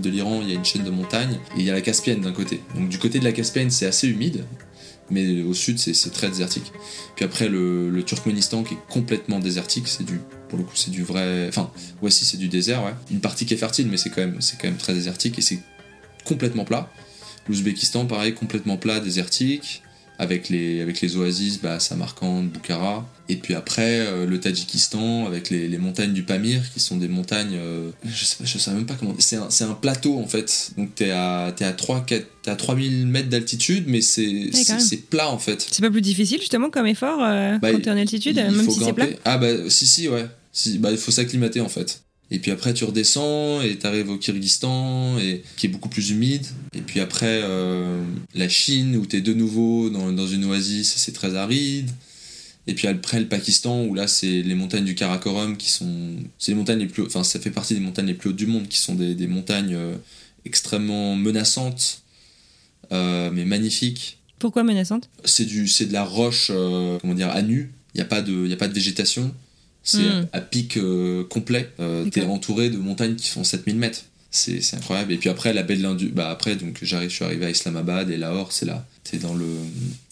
[0.00, 2.20] de l'Iran, il y a une chaîne de montagnes, et il y a la Caspienne
[2.20, 2.60] d'un côté.
[2.76, 4.44] Donc, du côté de la Caspienne, c'est assez humide,
[5.10, 6.72] mais au sud, c'est très désertique.
[7.16, 10.90] Puis après, le, le Turkménistan qui est complètement désertique, c'est du, pour le coup, c'est
[10.90, 11.46] du vrai.
[11.48, 12.94] Enfin, ouais, c'est du désert, ouais.
[13.10, 15.60] Une partie qui est fertile, mais c'est quand c'est quand même très désertique et c'est
[16.24, 16.90] complètement plat.
[17.48, 19.82] L'Ouzbékistan, pareil, complètement plat, désertique,
[20.18, 23.08] avec les, avec les oasis, bah, Samarkand, Bukhara.
[23.28, 27.08] Et puis après, euh, le Tadjikistan, avec les, les montagnes du Pamir, qui sont des
[27.08, 27.54] montagnes.
[27.54, 29.14] euh, je, sais je sais même pas comment.
[29.18, 30.72] C'est un, un plateau en fait.
[30.76, 34.80] Donc t'es à, t'es à, 3, 4, t'es à 3000 mètres d'altitude, mais c'est, même.
[34.80, 35.66] c'est plat en fait.
[35.70, 38.64] C'est pas plus difficile justement comme effort euh, Bah, quand t'es en altitude, Il même
[38.66, 39.06] faut si c'est plat?
[39.06, 39.20] Grimper.
[39.24, 40.26] Ah bah si si ouais.
[40.52, 42.02] Si, bah il faut s'acclimater en fait.
[42.32, 46.46] Et puis après tu redescends et t'arrives au Kyrgyzstan et qui est beaucoup plus humide.
[46.74, 48.02] Et puis après euh,
[48.34, 51.90] la Chine où t'es de nouveau dans, dans une oasis c'est très aride.
[52.66, 56.52] Et puis après le Pakistan où là c'est les montagnes du Karakorum qui sont c'est
[56.52, 58.66] les montagnes les plus enfin ça fait partie des montagnes les plus hautes du monde
[58.66, 59.94] qui sont des, des montagnes euh,
[60.46, 62.00] extrêmement menaçantes
[62.92, 66.50] euh, mais magnifiques Pourquoi menaçante c'est de la roche
[67.02, 69.34] comment dire à nu il y a pas de il y a pas de végétation
[69.82, 70.26] c'est Mm.
[70.32, 74.60] à, à pic euh, complet euh, t'es entouré de montagnes qui font 7000 mètres c'est
[74.74, 77.44] incroyable et puis après la baie de l'Indus bah après donc j'arrive je suis arrivé
[77.46, 79.46] à Islamabad et Lahore c'est là t'es dans le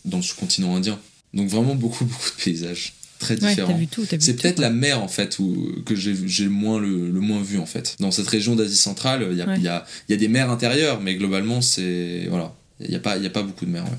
[0.04, 0.98] dans le sous-continent indien
[1.32, 3.78] donc vraiment beaucoup beaucoup de paysages très différents
[4.18, 7.66] c'est peut-être la mer en fait où, que j'ai moins le, le moins vu en
[7.66, 7.96] fait.
[8.00, 9.60] Dans cette région d'Asie centrale, il y a, Ouais.
[9.60, 12.98] y, a, il y a des mers intérieures, mais globalement c'est voilà, il n'y a
[12.98, 13.84] pas il a pas beaucoup de mers.
[13.84, 13.90] ouais.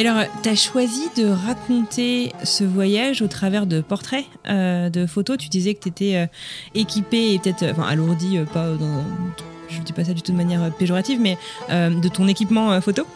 [0.00, 5.36] Et alors, t'as choisi de raconter ce voyage au travers de portraits, euh, de photos?
[5.36, 6.26] Tu disais que t'étais euh,
[6.74, 8.68] équipé et peut-être, euh, enfin, alourdi, pas.
[9.68, 11.36] Je dis pas ça du tout de manière péjorative, mais
[11.68, 13.06] de ton équipement photo.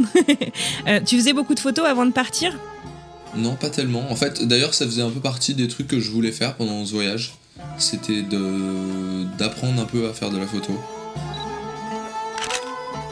[1.06, 2.54] Tu faisais beaucoup de photos avant de partir?
[3.34, 4.04] Non, pas tellement.
[4.10, 6.84] En fait, d'ailleurs, ça faisait un peu partie des trucs que je voulais faire pendant
[6.84, 7.34] ce voyage.
[7.78, 8.22] C'était
[9.38, 10.78] d'apprendre un peu à faire de la photo.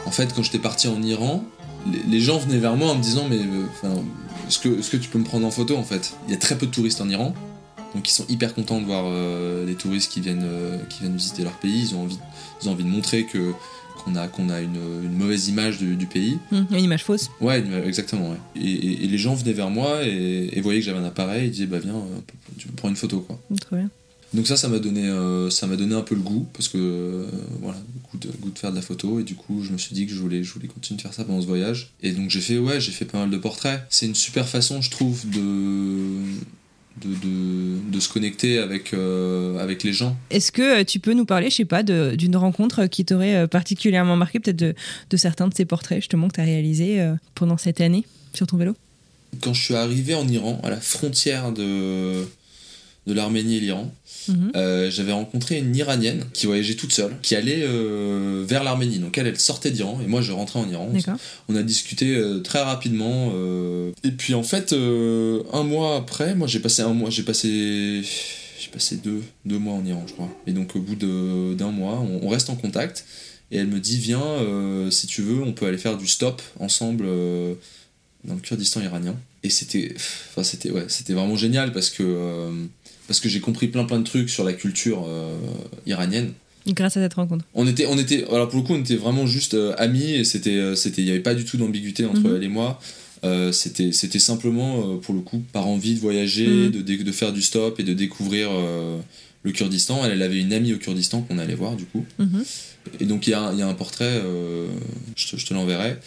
[0.05, 1.43] En fait, quand j'étais parti en Iran,
[2.09, 3.93] les, gens venaient vers moi en me disant mais euh, enfin,
[4.47, 6.13] est-ce que est-ce que tu peux me prendre en photo en fait?
[6.27, 7.33] Il y a très peu de touristes en Iran.
[7.95, 11.15] Donc ils sont hyper contents de voir euh, les touristes qui viennent, euh, qui viennent
[11.15, 11.81] visiter leur pays.
[11.89, 12.17] Ils ont envie,
[12.61, 13.51] ils ont envie de montrer que
[14.03, 16.37] qu'on a, qu'on a une, une mauvaise image du- du pays.
[16.51, 17.29] Hum, Une image fausse.
[17.39, 18.31] Ouais, une- exactement.
[18.31, 18.37] Ouais.
[18.55, 21.45] Et, et- et les gens venaient vers moi et, et voyaient que j'avais un appareil
[21.45, 22.19] et disaient bah viens, euh,
[22.57, 23.39] tu peux prendre une photo quoi.
[23.51, 23.89] Hum, Trop bien.
[24.33, 26.77] Donc ça, ça m'a donné, euh, ça m'a donné un peu le goût parce que
[26.79, 27.27] euh,
[27.61, 29.77] voilà, le goût de, goût de faire de la photo et du coup je me
[29.77, 31.91] suis dit que je voulais, je voulais continuer de faire ça pendant ce voyage.
[32.01, 33.81] Et donc j'ai fait ouais, j'ai fait pas mal de portraits.
[33.89, 36.17] C'est une super façon, je trouve, de
[37.01, 40.15] de, de, de se connecter avec, euh, avec les gens.
[40.29, 44.15] Est-ce que tu peux nous parler, je sais pas, de- d'une rencontre qui t'aurait particulièrement
[44.15, 44.75] marqué, peut-être de,
[45.09, 48.57] de certains de ces portraits justement que tu as réalisés pendant cette année sur ton
[48.57, 48.75] vélo?
[49.41, 52.23] Quand je suis arrivé en Iran, à la frontière de,
[53.07, 53.93] de l'Arménie et l'Iran,
[54.29, 54.51] Mhm.
[54.55, 58.99] Euh, j'avais rencontré une Iranienne qui voyageait toute seule, qui allait euh, vers l'Arménie.
[58.99, 60.89] Donc elle, elle sortait d'Iran et moi je rentrais en Iran.
[61.49, 63.33] On a discuté euh, très rapidement.
[64.05, 68.01] et puis en fait, un mois après, moi j'ai passé un mois, j'ai passé,
[68.61, 70.29] j'ai passé deux, deux mois en Iran, je crois.
[70.47, 73.03] Et donc, au bout de- d'un mois, on, on reste en contact.
[73.51, 74.23] Et elle me dit Viens,
[74.89, 77.05] si tu veux, on peut aller faire du stop ensemble
[78.23, 79.15] dans le Kurdistan iranien.
[79.43, 82.03] Et c'était enfin, c'était ouais, c'était vraiment génial parce que,
[83.07, 85.35] parce que j'ai compris plein plein de trucs sur la culture euh,
[85.85, 86.31] iranienne.
[86.67, 87.43] Grâce à cette rencontre.
[87.53, 90.23] On était, on était, alors pour le coup, on était vraiment juste euh, amis et
[90.23, 92.35] c'était, euh, c'était, il n'y avait pas du tout d'ambiguïté entre Mhm.
[92.37, 92.79] elle et moi.
[93.25, 96.83] Euh, c'était, c'était simplement, pour le coup, par envie de voyager, Mhm.
[96.83, 98.49] de, faire du stop et de découvrir
[99.43, 100.03] le Kurdistan.
[100.05, 102.05] Elle, elle avait une amie au Kurdistan qu'on allait voir, du coup.
[102.19, 102.43] Mhm.
[102.99, 104.21] Et donc, il y, a y a un portrait,
[105.15, 105.97] je te, je te l'enverrai.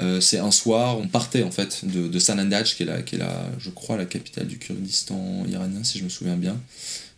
[0.00, 3.20] Euh, c'est un soir, on partait en fait de, Sanandaj, qui est, la, qui est
[3.58, 6.60] je crois, la capitale du Kurdistan iranien, si je me souviens bien.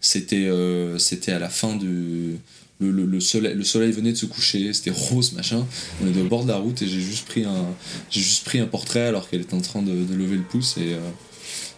[0.00, 2.38] C'était, euh, à la fin du.
[2.78, 5.66] Le, le- le soleil, le soleil venait de se coucher, c'était rose, machin.
[6.02, 7.64] On était au bord de la route et j'ai juste pris un,
[8.10, 11.00] juste pris un portrait alors qu'elle était en train de, lever le pouce et, euh,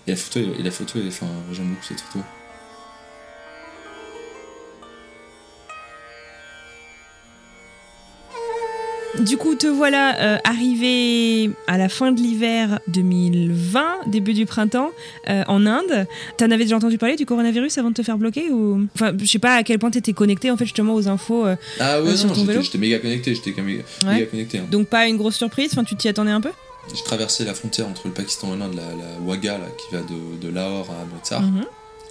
[0.09, 2.25] et la photo, et la photo, enfin, j'aime beaucoup cette photo.
[9.21, 14.91] Du coup, te voilà euh, arrivé à la fin de l'hiver 2020, début du printemps,
[15.29, 16.07] euh, en Inde.
[16.37, 19.25] T'en avais déjà entendu parler du coronavirus avant de te faire bloquer ou Enfin, je
[19.27, 21.47] sais pas à quel point t'étais connecté en fait justement aux infos.
[21.47, 24.15] euh, Ah ouais, sur non, ton j'étais, vélo j'étais méga connecté, j'étais méga, Ouais.
[24.15, 24.59] méga connecté.
[24.59, 24.67] hein.
[24.71, 25.71] donc pas une grosse surprise.
[25.73, 26.51] Enfin, tu t'y attendais un peu?
[26.95, 30.01] J'ai traversé la frontière entre le Pakistan et l'Inde, la, la Wagah, là, qui va
[30.03, 31.43] de, de Lahore à Amritsar.
[31.43, 31.65] Mhm.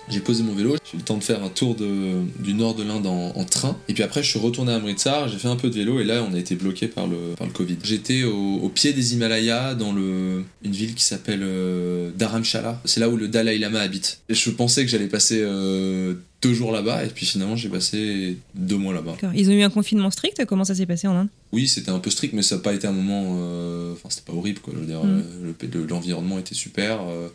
[0.09, 2.75] J'ai posé mon vélo, j'ai eu le temps de faire un tour de, du nord
[2.75, 3.75] de l'Inde en, en train.
[3.89, 6.05] Et puis après, je suis retourné à Amritsar, j'ai fait un peu de vélo et
[6.05, 7.75] là, on a été bloqué par le, par le Covid.
[7.83, 12.81] J'étais au, au pied des Himalayas, dans le, une ville qui s'appelle euh, Dharamshala.
[12.85, 14.19] C'est là où le Dalai Lama habite.
[14.29, 18.37] Et je pensais que j'allais passer euh, deux jours là-bas et puis finalement, j'ai passé
[18.55, 19.17] deux mois là-bas.
[19.35, 20.45] Ils ont eu un confinement strict.
[20.45, 21.27] Comment ça s'est passé en Inde?
[21.51, 23.35] Oui, c'était un peu strict, mais ça n'a pas été un moment.
[23.39, 24.73] euh, Enfin, c'était pas horrible, quoi.
[24.75, 25.21] Je veux dire, Mm.
[25.43, 26.99] euh, le- le- l'environnement était super.
[27.01, 27.27] euh,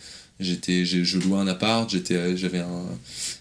[0.42, 1.88] J'étais, j'ai- je louais un appart.
[1.90, 2.85] J'étais, euh, j'avais un,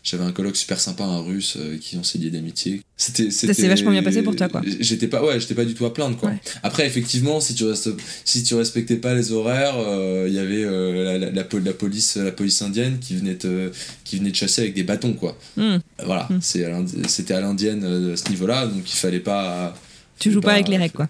[0.04, 2.82] j'avais un coloc super sympa, un russe, euh, qui on s'est lié d'amitié.
[2.98, 4.62] C'était, Ça s'est vachement bien passé pour toi, quoi.
[4.80, 6.30] J'étais pas, ouais, j'étais pas du tout à plaindre, quoi.
[6.30, 6.40] Ouais.
[6.64, 7.90] Après, effectivement, si tu restes,
[8.26, 11.60] si tu respectais pas les horaires, euh, il y avait euh, la, la- la po-
[11.60, 13.72] la police, la police indienne qui venait te,
[14.04, 15.38] qui venait te chasser avec des bâtons, quoi.
[15.58, 15.78] Hmm.
[16.06, 16.40] Voilà, Mm.
[16.70, 19.76] l'indi- c'était à l'indienne euh, à ce niveau-là, donc il fallait pas.
[20.20, 21.10] Tu joues pas Bah, avec les règles, quoi.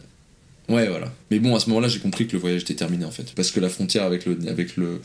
[0.69, 1.11] Ouais, voilà.
[1.29, 3.33] Mais bon, à ce moment-là, j'ai compris que le voyage était terminé en fait.
[3.35, 5.01] Parce que la frontière avec le, avec le,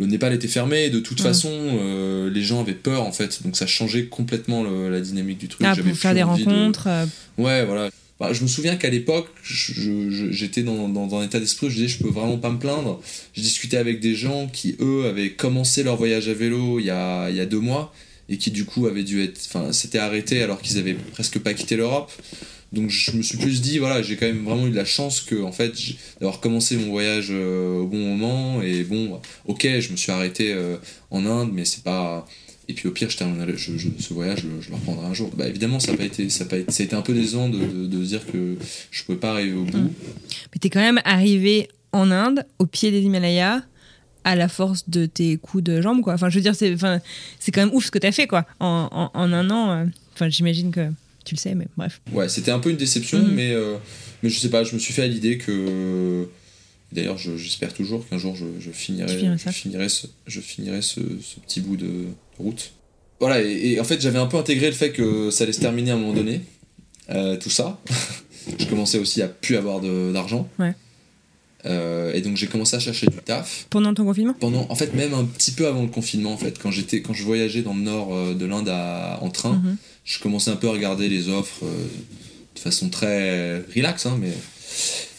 [0.00, 1.22] le Népal était fermée et de toute Mm.
[1.22, 3.42] façon, euh, les gens avaient peur en fait.
[3.44, 5.64] Donc ça changeait complètement le- la dynamique du truc.
[5.68, 6.88] Ah, pour faire des de- rencontres.
[6.88, 7.06] euh,
[7.38, 7.90] Ouais, voilà.
[8.18, 9.28] Bah, je me souviens qu'à l'époque,
[10.30, 13.00] j'étais dans, dans un état d'esprit où je disais je peux vraiment pas me plaindre.
[13.34, 16.90] Je discutais avec des gens qui, eux, avaient commencé leur voyage à vélo il y
[16.90, 17.94] a, il y a deux mois
[18.28, 19.40] et qui, du coup, avaient dû être.
[19.46, 22.10] Enfin, s'étaient arrêtés alors qu'ils avaient presque pas quitté l'Europe.
[22.72, 25.20] Donc je me suis plus dit, voilà, j'ai quand même vraiment eu de la chance
[25.20, 25.72] que, en fait,
[26.20, 28.62] d'avoir commencé mon voyage euh, au bon moment.
[28.62, 30.76] Et bon, ok, je me suis arrêté euh,
[31.10, 32.26] en Inde, mais c'est pas.
[32.68, 35.30] Et puis au pire, je terminerai ce voyage, je, le reprendrai un jour.
[35.36, 37.48] Bah évidemment, ça a pas été, ça pas été, ça a été un peu décevant
[37.48, 38.56] de, de, de dire que
[38.92, 39.76] je pouvais pas arriver au bout.
[40.52, 43.62] Mais t'es quand même arrivé en Inde, au pied des Himalayas,
[44.22, 46.14] à la force de tes coups de jambe, quoi.
[46.14, 48.46] Enfin, je veux dire, c'est, quand même ouf ce que t'as fait, quoi.
[48.60, 50.88] En, en, en un an, euh, enfin, j'imagine que
[51.24, 52.00] tu le sais, mais bref.
[52.12, 53.34] Ouais, c'était un peu une déception, Mhm.
[53.34, 53.76] mais, euh,
[54.22, 56.28] mais je sais pas, je me suis fait à l'idée que.
[56.92, 59.06] D'ailleurs, je- j'espère toujours qu'un jour je, je finirai,
[59.38, 62.06] je finirai, ce, je finirai ce, ce petit bout de
[62.38, 62.72] route.
[63.20, 65.60] Voilà, et, et en fait, j'avais un peu intégré le fait que ça allait se
[65.60, 66.40] terminer à un moment donné,
[67.10, 67.80] euh, tout ça.
[68.58, 70.48] je commençais aussi à plus avoir d'argent.
[70.58, 70.74] Ouais.
[71.66, 73.66] Euh, et donc, j'ai commencé à chercher du taf.
[73.70, 74.34] Pendant ton confinement?
[74.40, 77.12] Pendant, en fait, même un petit peu avant le confinement, en fait, quand, j'étais, quand
[77.12, 79.76] je voyageais dans le nord de l'Inde en train, Mhm.
[80.10, 81.86] Je commençais un peu à regarder les offres euh,
[82.54, 84.32] de façon très relax, hein, mais.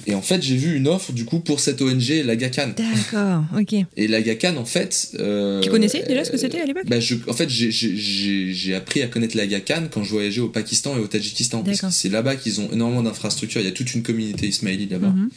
[0.07, 2.69] Et en fait, j'ai vu une offre du coup pour cette ONG, la GACAN.
[2.77, 3.75] D'accord, ok.
[3.97, 5.11] Et la GACAN, en fait.
[5.19, 9.01] euh, Tu connaissais déjà ce que c'était à l'époque bah, je, En fait, j'ai- appris
[9.01, 11.63] à connaître la GACAN quand je voyageais au Pakistan et au Tadjikistan.
[11.63, 13.61] Parce que c'est là-bas qu'ils ont énormément d'infrastructures.
[13.61, 15.09] Il y a toute une communauté ismaélie là-bas.
[15.09, 15.29] Mhm.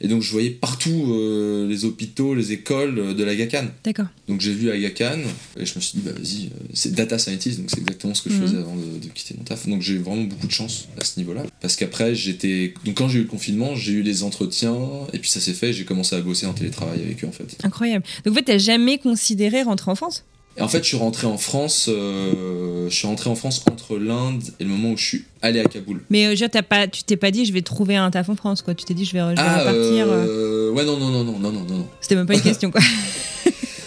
[0.00, 3.66] Et donc, je voyais partout euh, les hôpitaux, les écoles euh, de la GACAN.
[3.84, 4.06] D'accord.
[4.28, 5.18] Donc j'ai vu Agacan
[5.58, 8.28] et je me suis dit bah vas-y c'est data scientist donc c'est exactement ce que
[8.28, 8.42] je Mhm.
[8.42, 11.04] faisais avant de, de quitter mon taf donc j'ai eu vraiment beaucoup de chance à
[11.04, 14.76] ce niveau-là parce qu'après j'étais donc quand j'ai eu le confinement j'ai eu les entretiens
[15.12, 17.44] et puis ça s'est fait j'ai commencé à bosser en télétravail avec eux en fait
[17.64, 18.04] Incroyable.
[18.24, 20.24] Donc, en fait, t'as jamais considéré rentrer en France?
[20.56, 23.96] Et en fait je suis rentré en France euh, je suis rentré en France entre
[23.96, 27.16] l'Inde et le moment où je suis allé à Kaboul Mais euh, pas, tu t'es
[27.16, 28.74] pas dit, je vais trouver un taf en France, quoi.
[28.74, 30.06] Tu t'es dit, je vais, je vais ah repartir.
[30.08, 30.70] euh.
[30.70, 32.80] euh, ouais non non non non non non non C'était même pas une question, quoi.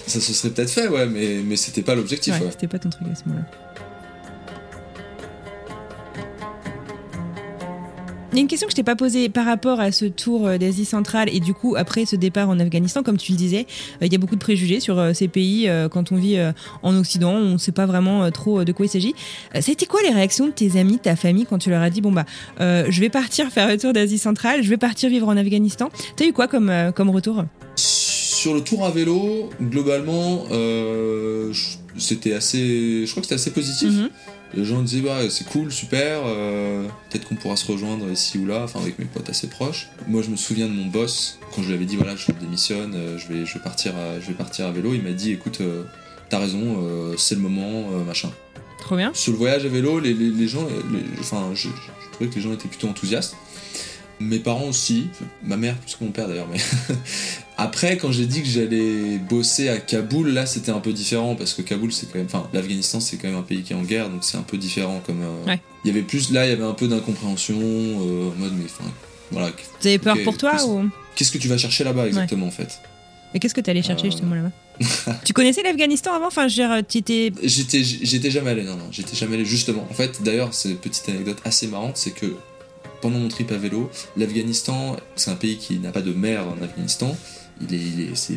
[0.08, 2.52] ça se serait peut-être fait ouais mais mais c'était pas l'objectif Ouais, ouais.
[2.52, 3.71] C'était pas ton truc à ce moment-là.
[8.34, 10.48] Il y a une question que je t'ai pas posée par rapport à ce tour
[10.48, 13.68] euh, d'Asie centrale et du coup après ce départ en Afghanistan, comme tu le disais,
[14.02, 16.40] euh, il y a beaucoup de préjugés sur euh, ces pays quand on vit
[16.82, 19.14] en Occident, on ne sait pas vraiment trop de quoi il s'agit.
[19.54, 21.82] Ça a été quoi les réactions de tes amis, de ta famille quand tu leur
[21.82, 22.26] as dit bon bah
[22.60, 26.26] je vais partir faire le tour d'Asie centrale, je vais partir vivre en Afghanistan T'as
[26.26, 27.44] eu quoi comme, comme retour?
[27.76, 30.46] Sur le tour à vélo, globalement,
[31.98, 33.90] c'était assez, je crois que c'était assez positif.
[33.90, 34.10] Mhm.
[34.54, 38.46] Les gens disaient bah c'est cool, super, euh, peut-être qu'on pourra se rejoindre ici ou
[38.46, 39.90] là, enfin avec mes potes assez proches.
[40.08, 42.94] Moi je me souviens de mon boss quand je lui avais dit voilà je démissionne,
[42.96, 45.32] euh, je vais je vais partir à, je vais partir à vélo, il m'a dit
[45.32, 45.84] écoute euh,
[46.30, 46.78] t'as raison,
[47.18, 48.30] c'est le moment, machin.
[48.80, 49.12] Trop bien.
[49.14, 50.66] Sur le voyage à vélo, les, les, gens,
[51.20, 53.36] enfin je, je, trouvais que les gens étaient plutôt enthousiastes.
[54.22, 55.10] Mes parents aussi,
[55.44, 56.60] ma mère plus que mon père d'ailleurs, mais
[57.62, 61.54] après quand j'ai dit que j'allais bosser à Kaboul, là c'était un peu différent parce
[61.54, 63.84] que Kaboul c'est quand même, enfin l'Afghanistan c'est quand même un pays qui est en
[63.84, 65.22] guerre, donc c'est un peu différent comme.
[65.22, 68.54] Euh, il y avait plus là, il y avait un peu d'incompréhension euh, en mode
[68.58, 68.90] mais enfin
[69.32, 69.52] voilà.
[69.80, 70.90] Vous avez peur pour toi ou?
[71.16, 72.80] Qu'est-ce que tu vas chercher là-bas exactement en fait?
[73.34, 74.12] Mais qu'est-ce que tu allais chercher euh.
[74.12, 74.52] justement là-bas?
[75.24, 76.28] Tu connaissais l'Afghanistan avant?
[76.28, 77.32] Enfin, je veux tu étais.
[77.44, 79.88] J'étais, j'étais jamais allé, non, non, j'étais jamais allé justement.
[79.92, 82.36] En fait, d'ailleurs, c'est une petite anecdote assez marrante, c'est que
[83.02, 86.64] pendant mon trip à vélo, l'Afghanistan, c'est un pays qui n'a pas de mer en
[86.64, 87.16] Afghanistan.
[87.70, 88.36] Il est, c'est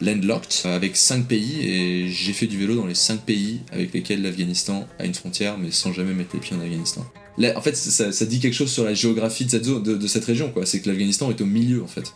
[0.00, 4.22] landlocked avec 5 pays et j'ai fait du vélo dans les 5 pays avec lesquels
[4.22, 7.04] l'Afghanistan a une frontière mais sans jamais mettre les pieds en Afghanistan.
[7.38, 10.50] en fait, ça, dit quelque chose sur la géographie de cette, zone, de, cette région,
[10.50, 10.66] quoi.
[10.66, 12.14] C'est que l'Afghanistan est au milieu, en fait.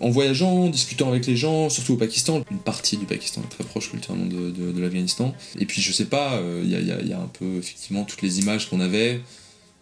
[0.00, 3.54] En voyageant, en discutant avec les gens, surtout au Pakistan, une partie du Pakistan est
[3.54, 5.34] très proche culturellement de, l'Afghanistan.
[5.58, 8.68] Et puis, je sais pas, euh, il y, a, un peu, effectivement, toutes les images
[8.68, 9.20] qu'on avait,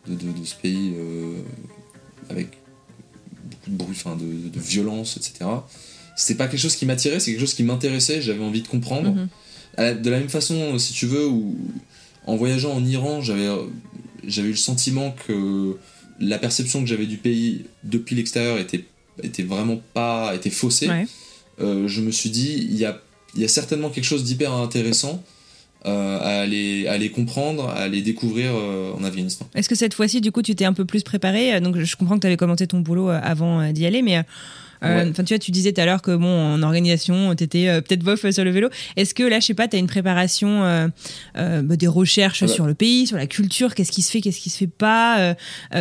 [0.06, 1.40] de, ce pays euh,
[2.28, 2.48] avec
[3.66, 5.50] beaucoup de bruit, enfin, de, violence, etc.
[6.16, 9.10] C'était pas quelque chose qui m'attirait, c'est quelque chose qui m'intéressait, j'avais envie de comprendre.
[9.10, 10.02] Mhm.
[10.02, 11.56] De la même façon, si tu veux, où,
[12.26, 13.48] en voyageant en Iran, j'avais,
[14.26, 15.76] j'avais eu le sentiment que
[16.20, 18.84] la perception que j'avais du pays depuis l'extérieur était,
[19.22, 20.88] était vraiment pas était faussée.
[21.60, 23.00] Euh, je me suis dit, il y a,
[23.36, 25.22] y a certainement quelque chose d'hyper intéressant
[25.86, 29.46] euh, à, les, les comprendre, à les découvrir euh, en Afghanistan.
[29.54, 31.60] Est-ce que cette fois-ci, du coup, tu t'es un peu plus préparé?
[31.60, 34.22] Donc, je comprends que tu avais commenté ton boulot euh, avant d'y aller, mais
[34.84, 37.68] euh, enfin, tu vois, tu disais tout à l'heure que bon, en organisation, tu étais
[37.68, 38.68] euh, peut-être bof sur le vélo.
[38.96, 40.88] Est-ce que là, je sais pas, tu as une préparation euh,
[41.34, 44.50] bah, des recherches sur le pays, sur la culture, qu'est-ce qui se fait, qu'est-ce qui
[44.50, 45.36] se fait pas,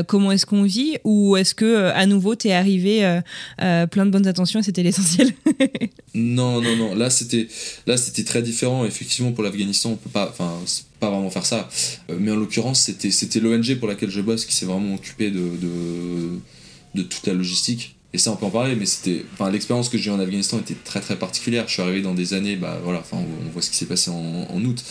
[0.08, 3.20] comment est-ce qu'on vit, ou est-ce que à nouveau tu es arrivé
[3.58, 5.34] plein de bonnes intentions et c'était l'essentiel?
[6.14, 6.94] Non, non, non.
[6.94, 7.48] Là, c'était
[7.88, 8.84] là, c'était très différent.
[8.84, 10.60] Effectivement, pour l'Afghanistan, on peut pas, enfin,
[11.00, 11.70] pas vraiment faire ça.
[12.20, 15.40] Mais en l'occurrence, c'était c'était l'ONG pour laquelle je bosse qui s'est vraiment occupé de,
[15.40, 16.40] de,
[16.96, 20.10] de toute la logistique et ça on peut en parler mais c'était l'expérience que j'ai
[20.10, 21.68] eue en Afghanistan était très très particulière.
[21.68, 24.12] Je suis arrivé dans des années bah voilà enfin on voit ce qui s'est passé
[24.12, 24.84] en, août.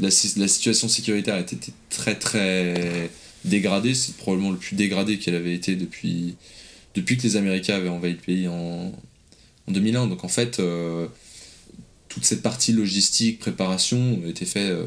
[0.00, 1.58] La, situation sécuritaire était,
[1.90, 3.10] très très
[3.44, 3.94] dégradée.
[3.94, 6.36] C'est probablement le plus dégradé qu'elle avait été depuis
[6.94, 8.92] depuis que les Américains avaient envahi le pays en,
[9.68, 11.06] en 2001 donc en fait euh,
[12.08, 14.86] toute cette partie logistique préparation était faite euh,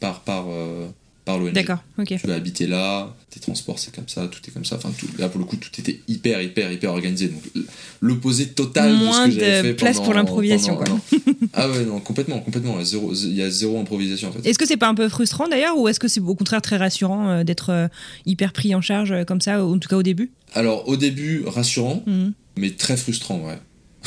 [0.00, 0.88] par par euh,
[1.24, 1.52] par l'ONG.
[1.52, 2.14] D'accord, ok.
[2.20, 4.76] Tu vas habiter là, tes transports c'est comme ça, tout est comme ça.
[4.76, 7.28] Enfin, tout, là pour le coup, tout était hyper, hyper, hyper organisé.
[7.28, 7.42] Donc
[8.00, 9.74] l'opposé total de ce que j'avais fait.
[9.74, 10.86] place pour l'improvisation, quoi.
[11.54, 12.78] ah ouais, non, complètement, complètement.
[12.80, 14.48] Il y a zéro improvisation en fait.
[14.48, 16.76] Est-ce que c'est pas un peu frustrant d'ailleurs, ou est-ce que c'est au contraire très
[16.76, 17.88] rassurant euh, d'être euh,
[18.26, 20.30] hyper pris en charge euh, comme ça, en tout cas au début?
[20.52, 22.32] Alors au début, rassurant, mhm.
[22.56, 23.58] mais très frustrant, ouais.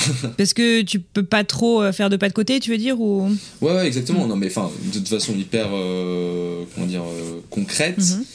[0.38, 3.00] Parce que tu peux pas trop euh, faire de pas de côté, tu veux dire
[3.00, 3.30] ou...
[3.62, 4.28] Ouais, ouais, exactement.
[4.28, 7.98] Non, mais enfin, de toute façon hyper, euh, comment dire, euh, concrète.
[7.98, 8.26] Mhm.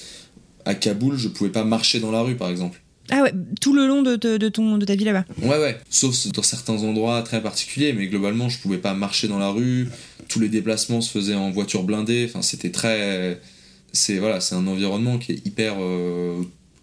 [0.64, 2.81] À Kaboul, je pouvais pas marcher dans la rue, par exemple.
[3.11, 5.25] Ah ouais, tout le long de, de, ton, de ta vie là-bas.
[5.42, 5.77] Ouais, ouais.
[5.90, 9.88] Sauf dans certains endroits très particuliers, mais globalement, je pouvais pas marcher dans la rue.
[10.29, 12.27] Tous les déplacements se faisaient en voiture blindée.
[12.29, 13.40] Enfin, c'était très.
[13.92, 15.77] C'est voilà, c'est un environnement qui est hyper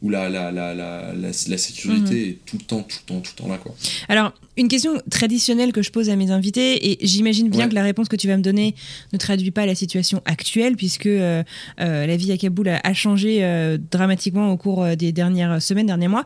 [0.01, 2.29] où la, la, la, la, la sécurité mhm.
[2.29, 3.57] est tout le temps, tout le temps, tout le temps là.
[3.57, 3.75] Quoi.
[4.07, 7.83] Alors, une question traditionnelle que je pose à mes invités, et j'imagine bien que la
[7.83, 8.75] réponse que tu vas me donner
[9.13, 11.43] ne traduit pas la situation actuelle, puisque euh,
[11.79, 16.07] euh, la vie à Kaboul a, changé euh, dramatiquement au cours des dernières semaines, derniers
[16.07, 16.25] mois.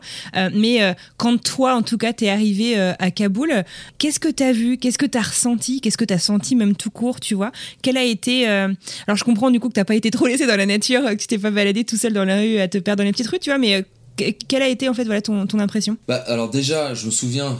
[0.52, 3.64] mais quand toi, en tout cas, t'es arrivé à Kaboul,
[3.98, 7.20] qu'est-ce que t'as vu Qu'est-ce que t'as ressenti Qu'est-ce que t'as senti, même tout court,
[7.20, 7.52] tu vois?
[7.82, 8.46] Quelle a été...
[8.46, 11.14] Alors, je comprends du coup que t'as pas été trop laissé dans la nature, que
[11.14, 13.28] tu t'es pas baladé tout seul dans la rue à te perdre dans les petites
[13.28, 13.84] rues, tu vois, mais
[14.16, 15.96] quelle a été en fait voilà ton, ton impression?
[16.08, 17.58] Bah, alors déjà je me souviens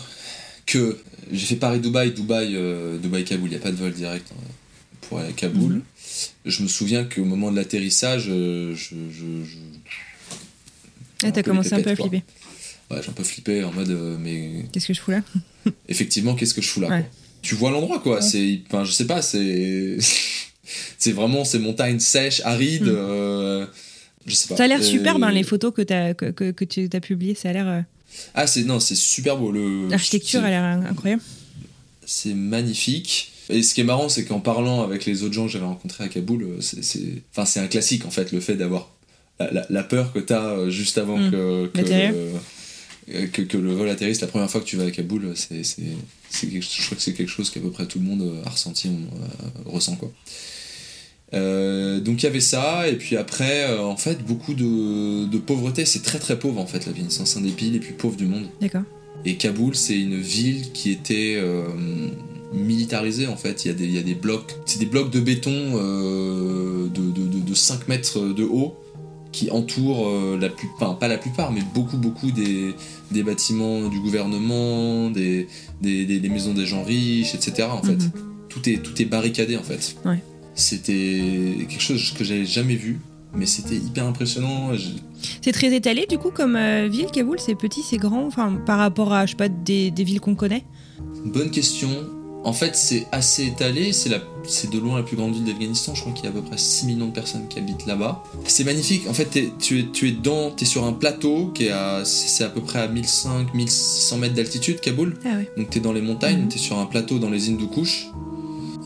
[0.66, 0.98] que
[1.33, 4.40] j'ai fait Paris-Dubaï, Dubaï, euh, Dubaï-Kaboul, il n'y a pas de vol direct hein,
[5.02, 5.75] pour aller à Kaboul.
[5.75, 5.83] Mhm.
[6.46, 8.94] Je me souviens qu'au moment de l'atterrissage, euh, je.
[9.10, 9.56] je, je
[11.23, 12.23] ah, t'as commencé un peu à flipper.
[12.90, 13.90] Ouais, j'ai un peu flippé en mode.
[13.90, 14.67] Euh, mais.
[14.73, 15.23] Qu'est-ce que je fous là?
[15.88, 17.02] Effectivement, qu'est-ce que je fous là
[17.42, 18.21] Tu vois l'endroit, quoi.
[18.21, 18.60] C'est.
[18.67, 19.96] Enfin, je sais pas, c'est.
[20.98, 22.85] c'est vraiment ces montagnes sèches, arides.
[22.85, 23.69] Mm.
[24.27, 24.56] Je sais pas.
[24.56, 27.00] Ça a l'air Euh, superbe, hein, les photos que, t'as- que, que, que tu as
[27.00, 27.35] publiées.
[27.35, 27.85] Ça a l'air.
[28.15, 29.52] Euh, Ah, c'est non, c'est super beau.
[29.88, 31.23] L'architecture c'est- a l'air incroyable.
[32.06, 33.31] c'est magnifique.
[33.50, 36.04] Et ce qui est marrant, c'est qu'en parlant avec les autres gens que j'avais rencontrés
[36.04, 38.90] à Kaboul, euh, c'est, enfin, un classique en fait, le fait d'avoir
[39.38, 41.31] la, la- la peur que tu as juste avant Mm.
[41.31, 42.12] que, que, L'atterrir.
[42.15, 44.21] euh, que, que le vol atterrisse.
[44.23, 47.50] La première fois que tu vas à Kaboul, c'est, je crois que c'est quelque chose
[47.50, 48.92] qu'à peu près tout le monde euh, a ressenti, on,
[49.23, 50.10] euh, ressent quoi.
[51.35, 55.38] Euh, donc il y avait ça, et puis après, euh, en fait, beaucoup de, de
[55.38, 55.85] pauvreté.
[55.85, 57.24] C'est très très pauvre en fait, l'Afghanistan.
[57.26, 58.46] C'est un des pays les plus pauvres du monde.
[58.60, 58.82] D'accord.
[59.24, 61.64] Et Kaboul, c'est une ville qui était euh,
[62.52, 63.64] militarisée en fait.
[63.64, 66.88] Il y a des, il y a des blocs, c'est des blocs de béton de,
[66.88, 68.74] de, de- de 5 mètres de haut
[69.32, 70.08] qui entourent
[70.38, 72.72] la enfin, pas la plupart, mais beaucoup beaucoup des,
[73.10, 75.48] des bâtiments du gouvernement, des,
[75.82, 77.68] des, des- des maisons des gens riches, etc.
[77.70, 78.10] En fait, Mhm.
[78.48, 79.96] tout est tout est barricadé en fait.
[80.04, 80.22] Ouais.
[80.55, 83.00] C'était quelque chose que j'avais jamais vu,
[83.35, 84.71] mais c'était hyper impressionnant.
[85.42, 88.79] C'est très étalé du coup comme euh, ville, Kaboul C'est petit, c'est grand Enfin, par
[88.79, 90.65] rapport à, je sais pas, des, des villes qu'on connaît?
[91.25, 91.88] Bonne question.
[92.44, 93.94] En fait, c'est assez étalé.
[93.94, 95.94] C'est la, c'est de loin la plus grande ville d'Afghanistan.
[95.94, 98.23] Je crois qu'il y a à peu près 6 millions de personnes qui habitent là-bas.
[98.44, 99.09] C'est magnifique.
[99.09, 102.44] En fait, tu es, tu es dans, t'es sur un plateau qui est à, c'est
[102.44, 105.17] à peu près à 1500, 1600 mètres d'altitude, Kaboul.
[105.25, 105.50] Ah ouais.
[105.57, 106.48] Donc t'es dans les montagnes, Mhm.
[106.48, 108.09] t'es sur un plateau dans les Hindou-Kush.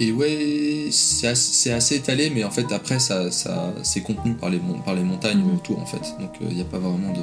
[0.01, 4.61] Et ouais, c'est assez, étalé, mais en fait après ça, ça c'est contenu par les,
[4.61, 5.55] mon- par les montagnes Mhm.
[5.57, 6.15] autour en fait.
[6.21, 7.21] Donc il n'y a pas vraiment de.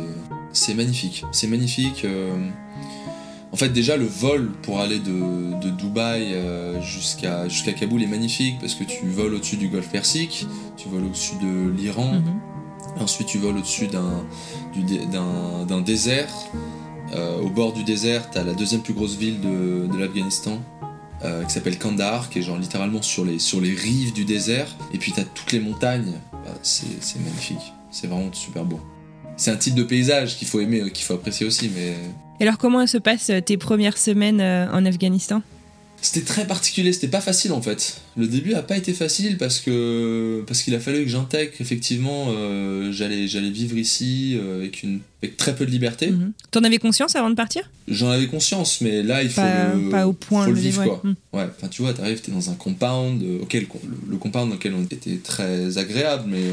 [0.51, 2.03] C'est magnifique, c'est magnifique.
[2.05, 2.35] euh,
[3.53, 8.07] En fait déjà le vol pour aller de, de Dubaï euh, jusqu'à jusqu'à Kaboul est
[8.07, 10.45] magnifique parce que tu voles au-dessus du golfe Persique,
[10.75, 12.39] tu voles au-dessus de l'Iran, Mhm.
[12.97, 14.23] Ensuite, tu voles au-dessus d'un,
[14.73, 16.29] du dé- d'un, d'un désert.
[17.13, 20.59] Euh, au bord du désert, tu as la deuxième plus grosse ville de, de l'Afghanistan,
[21.25, 24.67] euh, qui s'appelle Kandahar, qui est genre littéralement sur les, rives du désert.
[24.93, 26.13] Et puis tu as toutes les montagnes.
[26.31, 27.73] Bah, c'est, magnifique.
[27.89, 28.79] C'est vraiment super beau.
[29.35, 31.95] C'est un type de paysage qu'il faut aimer, euh, qu'il faut apprécier aussi, mais
[32.39, 35.41] Et alors, comment se passent euh, tes premières semaines en Afghanistan?
[36.01, 37.99] C'était très particulier, c'était pas facile en fait.
[38.15, 42.27] Le début a pas été facile parce que parce qu'il a fallu que j'intègre effectivement
[42.29, 46.11] euh, j'allais j'allais vivre ici euh, avec une avec très peu de liberté.
[46.11, 46.33] Mhm.
[46.51, 47.69] T'en avais conscience avant de partir?
[47.87, 50.81] J'en avais conscience, mais là il faut pas, le, pas au point faut le vivre
[50.81, 50.87] ouais.
[50.87, 51.01] quoi.
[51.03, 51.15] Mhm.
[51.33, 54.55] Ouais, enfin tu vois, t'arrives, t'es dans un compound, euh, auquel le, le compound dans
[54.55, 56.43] lequel on était très agréable, mais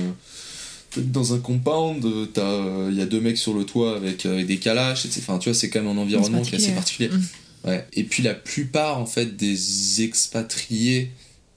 [0.97, 5.05] dans un compound, il y a deux mecs sur le toit avec, avec des calaches,
[5.05, 5.21] etc.
[5.29, 7.11] Enfin tu vois, c'est quand même un environnement qui est assez particulier.
[7.11, 7.23] Mhm.
[7.65, 7.87] Ouais.
[7.93, 11.11] Et puis la plupart en fait des expatriés,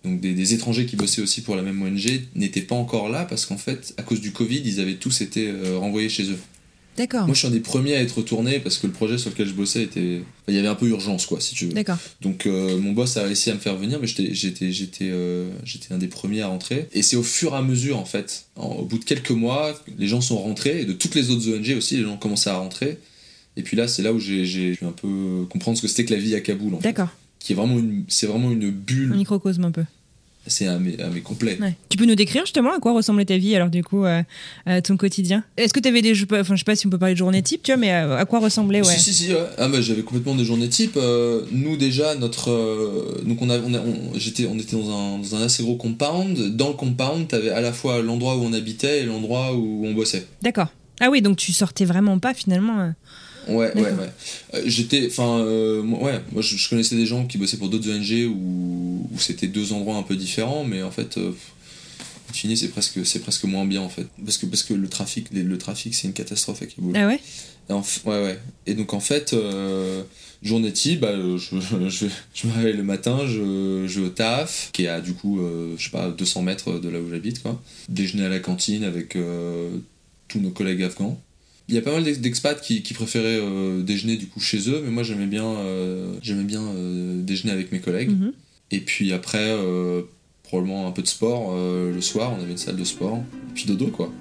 [0.04, 3.26] donc des, des étrangers qui bossaient aussi pour la même ONG, n'étaient pas encore là
[3.26, 6.38] parce qu'en fait, à cause du Covid, ils avaient tous été euh, renvoyés chez eux.
[6.98, 7.26] D'accord.
[7.26, 9.48] Moi, je suis un des premiers à être retourné parce que le projet sur lequel
[9.48, 11.74] je bossais était, enfin, il y avait un peu urgence quoi, si tu veux.
[11.74, 11.98] D'accord.
[12.22, 15.50] Donc euh, mon boss a réussi à me faire venir, mais j'étais j'étais j'étais euh,
[15.66, 16.88] j'étais un des premiers à rentrer.
[16.94, 19.78] Et c'est au fur et à mesure en fait, En- au bout de quelques mois,
[19.98, 22.50] les gens sont rentrés et de toutes les autres ONG aussi, les gens ont commencé
[22.50, 22.98] à rentrer.
[23.58, 26.14] Et puis là, c'est là où j'ai pu un peu comprendre ce que c'était que
[26.14, 26.78] la vie à Kaboul.
[26.82, 27.10] D'accord.
[27.40, 29.14] Qui est vraiment une, c'est vraiment une Un bulle.
[29.16, 29.84] microcosme un peu.
[30.48, 31.58] C'est un mais, un mais complet.
[31.60, 31.76] Ouais.
[31.90, 34.22] Tu peux nous décrire justement à quoi ressemblait ta vie alors du coup euh,
[34.68, 35.44] euh, ton quotidien?
[35.58, 37.18] Est-ce que tu avais des je enfin je sais pas si on peut parler de
[37.18, 38.94] journée type tu vois mais euh, à quoi ressemblait ouais?
[38.94, 39.40] Si, si, si, ouais.
[39.58, 40.98] Ah, bah, j'avais complètement des journées type.
[40.98, 42.52] Euh, nous, déjà, notre.
[42.52, 45.64] euh, donc, on, a, on, a- on- j'étais, on était dans un, dans un assez
[45.64, 46.56] gros compound.
[46.56, 49.94] Dans le compound, t'avais à la fois l'endroit où on habitait et l'endroit où on
[49.96, 50.28] bossait.
[50.44, 50.68] D'accord.
[51.02, 52.94] Ah oui donc tu sortais vraiment pas finalement.
[53.48, 54.10] Ouais, ouais, ouais.
[54.54, 55.08] Euh, j'étais.
[55.08, 59.10] Enfin, euh, ouais, moi, je, je connaissais des gens qui bossaient pour d'autres ONG où,
[59.14, 61.18] où c'était deux endroits un peu différents, mais en fait.
[61.18, 61.32] Euh,
[62.30, 64.08] in fine, c'est presque, c'est presque moins bien en fait.
[64.24, 66.94] Parce que, parce que le trafic, le, le trafic c'est une catastrophe à Kaboul.
[66.98, 67.20] Ah ouais?
[67.70, 68.40] Et en f- ouais, ouais.
[68.68, 70.02] Et donc en fait, euh,
[70.44, 71.38] journée type, bah, je,
[71.90, 75.14] je, je me réveille le matin, je, je vais au taf, qui est à du
[75.14, 75.40] coup,
[75.78, 77.62] je sais pas, 200 mètres de là où j'habite, quoi.
[77.90, 79.16] Déjeuner à la cantine avec
[80.28, 81.22] tous nos collègues afghans.
[81.68, 84.70] Il y a pas mal d'ex- d'expats qui, qui préféraient euh, déjeuner du coup chez
[84.70, 88.12] eux, mais moi j'aimais bien, euh, j'aimais bien euh, déjeuner avec mes collègues.
[88.12, 88.34] Mhm.
[88.72, 89.56] Et puis après,
[90.44, 93.18] probablement un peu de sport le soir, on avait une salle de sport.
[93.18, 94.12] Et puis dodo, quoi.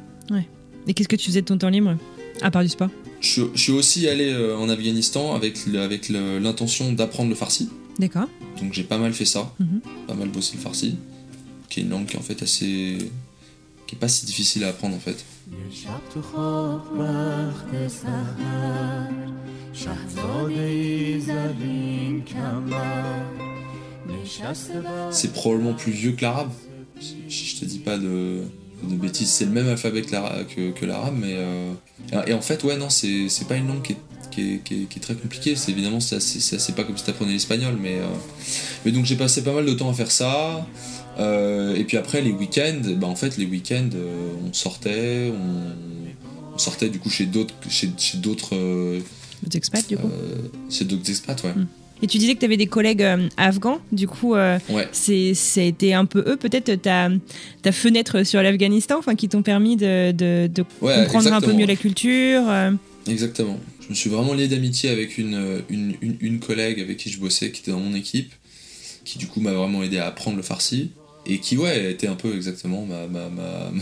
[0.86, 1.97] Et qu'est-ce que tu faisais de ton temps libre
[2.42, 2.90] À part du sport?
[3.20, 7.70] Je, je suis aussi allé en Afghanistan avec, avec l'intention d'apprendre le farsi.
[7.99, 8.28] D'accord.
[8.61, 9.80] Donc j'ai pas mal fait ça, Mhm.
[10.07, 10.97] pas mal bossé le farsi,
[11.70, 12.99] qui est une langue qui est en fait assez.
[13.86, 15.24] qui est pas si difficile à apprendre en fait.
[15.51, 19.10] یه شب تو خواب وقت سهر
[19.74, 23.22] شهزاده ای زدیم کمر
[24.24, 26.51] نشسته بر C'est probablement plus vieux que l'arabe.
[27.30, 28.43] Si je te dis pas de,
[28.91, 31.36] de bêtises, c'est le même alphabet que l'ara- que, que l'arabe, mais.
[31.38, 31.74] euh,
[32.30, 34.01] Et en fait, ouais, non, c'est c'est pas une langue qui est,
[34.34, 35.53] qui est, qui est- qui est très compliquée.
[35.60, 37.95] C'est évidemment, c'est assez- c'est c'est pas comme si t'apprenais l'espagnol, mais.
[37.99, 38.07] euh,
[38.84, 40.34] Mais donc j'ai passé pas mal de temps à faire ça.
[41.19, 46.55] Euh, et puis après, les week-ends, bah, en fait, les week-ends, euh, on sortait, on,
[46.55, 49.01] on sortait du coup chez d'autres, chez, chez d'autres, euh,
[49.43, 50.09] Des expats, du coup.
[50.71, 51.53] chez d'autres expats, ouais.
[51.55, 51.67] Mm.
[52.03, 53.07] Et tu disais que tu avais des collègues
[53.37, 54.59] afghans, du coup, Ouais.
[54.93, 57.09] c'est, ça a été un peu eux, peut-être, ta,
[57.62, 61.53] ta fenêtre sur l'Afghanistan, enfin, qui t'ont permis de, de, de Ouais, comprendre un peu
[61.53, 62.43] mieux la culture.
[63.09, 63.59] Exactement.
[63.81, 67.19] Je me suis vraiment lié d'amitié avec une, une, une, une collègue avec qui je
[67.21, 68.33] bossais, qui était dans mon équipe,
[69.05, 70.91] qui du coup m'a vraiment aidé à apprendre le farsi,
[71.27, 73.72] et qui, ouais, était un peu exactement ma, ma, ma,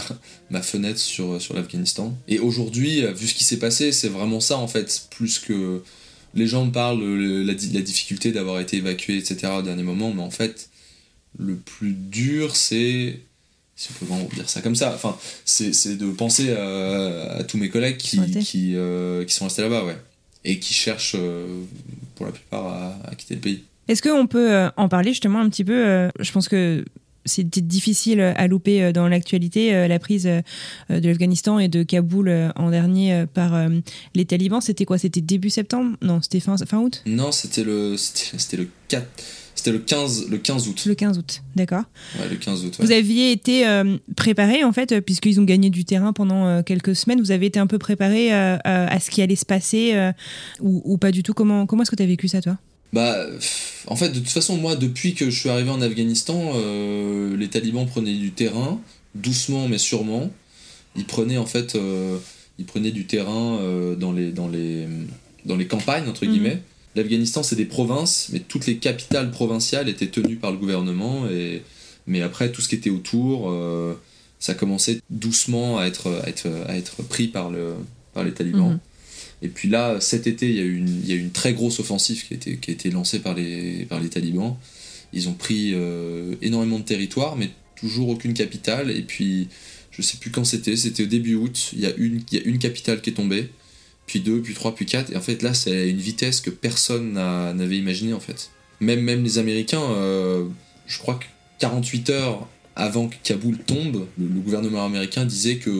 [0.50, 2.16] ma, fenêtre sur, sur l'Afghanistan.
[2.28, 5.82] Et aujourd'hui, vu ce qui s'est passé, c'est vraiment ça en fait, plus que.
[6.34, 9.52] Les gens me parlent de la, di- la difficulté d'avoir été évacué, etc.
[9.58, 10.70] au dernier moment, mais en fait,
[11.38, 13.20] le plus dur, c'est.
[13.76, 17.58] Si on peut vraiment dire ça comme ça, enfin, c'est de penser à, à tous
[17.58, 18.40] mes collègues qui, Qui sont restés.
[18.40, 19.96] qui, euh, qui sont restés là-bas, ouais.
[20.44, 21.62] Et qui cherchent, euh,
[22.14, 23.62] pour la plupart, à, à quitter le pays.
[23.88, 26.84] Est-ce qu'on peut euh, en parler justement un petit peu euh, Je pense que
[27.24, 30.40] c'était difficile à louper euh, dans l'actualité euh, la prise euh,
[30.88, 33.68] de l'Afghanistan et de Kaboul en dernier par
[34.14, 34.60] les talibans.
[34.60, 34.98] C'était quoi?
[34.98, 35.96] C'était début septembre?
[36.02, 37.02] Non, c'était fin, fin août?
[37.06, 39.06] Non, c'était le, c'était le 4,
[39.54, 40.84] c'était le 15, le 15 août.
[40.86, 41.84] Le 15 août, d'accord.
[42.18, 42.84] Ouais, le 15 août, ouais.
[42.84, 46.96] Vous aviez été euh, préparé en fait, puisqu'ils ont gagné du terrain pendant euh, quelques
[46.96, 47.20] semaines.
[47.20, 49.94] Vous avez été un peu préparé euh, à ce qui allait se passer
[50.60, 51.34] ou, ou pas du tout?
[51.34, 52.58] Comment, comment est-ce que tu as vécu ça, toi?
[52.92, 53.26] Bah,
[53.86, 57.48] en fait, de toute façon, moi, depuis que je suis arrivé en Afghanistan, euh, les
[57.48, 58.80] talibans prenaient du terrain,
[59.14, 60.30] doucement mais sûrement.
[60.96, 62.18] Ils prenaient en fait, euh,
[62.58, 64.86] ils prenaient du terrain euh, dans les dans les
[65.46, 66.30] dans les campagnes entre Mhm.
[66.32, 66.62] guillemets.
[66.94, 71.26] L'Afghanistan, c'est des provinces, mais toutes les capitales provinciales étaient tenues par le gouvernement.
[71.30, 71.62] Et
[72.06, 73.94] mais après, tout ce qui était autour, euh,
[74.38, 77.72] ça commençait doucement à être à être à être pris par le
[78.12, 78.72] par les talibans.
[78.72, 78.78] Mhm.
[79.42, 82.72] Et puis là, cet été, il y a eu une, très grosse offensive qui a
[82.72, 84.56] été, lancée par les, talibans.
[85.12, 88.90] Ils ont pris euh, énormément de territoire, mais toujours aucune capitale.
[88.92, 89.48] Et puis,
[89.90, 91.70] je sais plus quand c'était, c'était au début août.
[91.72, 93.50] Il y, a une, capitale qui est tombée,
[94.06, 95.10] puis deux, puis trois, puis quatre.
[95.12, 98.50] Et en fait, là, c'est à une vitesse que personne n'a- n'avait imaginé en fait.
[98.80, 100.46] Même, même les Américains, euh,
[100.86, 101.24] je crois que
[101.58, 105.70] 48 heures avant que Kaboul tombe, le, le gouvernement américain disait que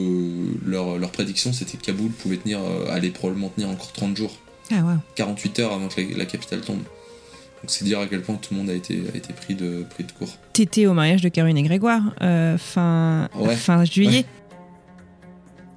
[0.65, 4.35] leur, leur prédiction c'était que Kaboul pouvait tenir, euh, allait probablement tenir encore 30 jours.
[4.71, 4.93] Ah ouais.
[5.15, 6.77] 48 heures avant que la, la capitale tombe.
[6.77, 9.85] Donc c'est dire à quel point tout le monde a été, a été pris, de,
[9.89, 10.37] pris de court.
[10.53, 13.55] T'étais au mariage de Caroline et Grégoire euh, fin, Ouais.
[13.55, 14.25] fin juillet.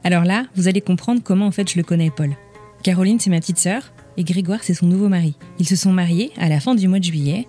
[0.04, 2.36] Alors là, vous allez comprendre comment en fait je le connais, Paul.
[2.82, 5.34] Caroline, c'est ma petite sœur, et Grégoire, c'est son nouveau mari.
[5.58, 7.46] Ils se sont mariés à la fin du mois de juillet.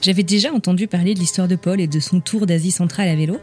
[0.00, 3.14] J'avais déjà entendu parler de l'histoire de Paul et de son tour d'Asie centrale à
[3.14, 3.38] vélo,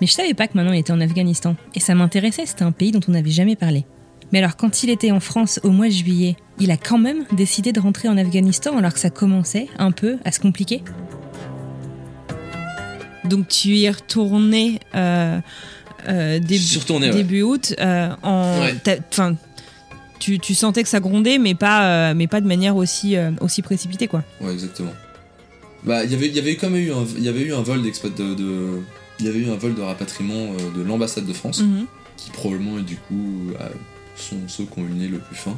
[0.00, 1.54] mais je savais pas que maintenant il était en Afghanistan.
[1.76, 3.84] Et ça m'intéressait, c'était un pays dont on n'avait jamais parlé.
[4.32, 7.24] Mais alors, quand il était en France au mois de juillet, il a quand même
[7.32, 10.82] décidé de rentrer en Afghanistan alors que ça commençait un peu à se compliquer.
[13.24, 15.40] Donc tu y es retourné euh,
[16.08, 17.14] euh, début, Je suis retourné, ouais.
[17.14, 17.74] début août.
[17.78, 18.74] euh, en, Ouais.
[20.18, 23.30] tu, tu sentais que ça grondait, mais pas, euh, mais pas de manière aussi, euh,
[23.40, 24.24] aussi précipitée, quoi.
[24.40, 24.92] Ouais, exactement.
[25.84, 27.54] Bah, il y avait, il y avait quand même eu un, il y avait eu
[27.54, 28.80] un vol d'expat de, de-
[29.18, 31.86] il y avait eu un vol de rapatriement euh, de l'ambassade de France, Mhm.
[32.16, 33.68] qui probablement du coup euh,
[34.16, 35.56] sont ceux qui ont eu le nez le plus fin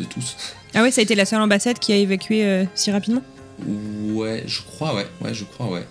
[0.00, 0.36] de tous.
[0.74, 3.22] Ah ouais, ça a été la seule ambassade qui a évacué euh, si rapidement?
[4.12, 5.84] Ouais, je crois, ouais, ouais, je crois, ouais.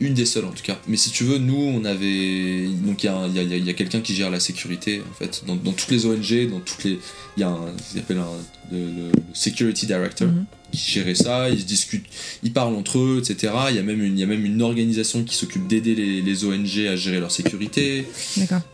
[0.00, 0.78] Une des seules en tout cas.
[0.86, 2.68] Mais si tu veux, nous, on avait.
[2.86, 4.14] Donc il y a, il y a- il y a- il y a quelqu'un qui
[4.14, 5.42] gère la sécurité, en fait.
[5.46, 7.00] Dans, dans toutes les ONG, dans toutes les.
[7.36, 7.72] Il y a un.
[7.96, 10.44] Le, le- le Security Director Mhm.
[10.72, 12.06] Qui gérait ça, ils se discutent,
[12.42, 13.52] ils parlent entre eux, etc.
[13.70, 16.20] Il y a même une, il y a même une organisation qui s'occupe d'aider les,
[16.22, 18.06] les ONG à gérer leur sécurité.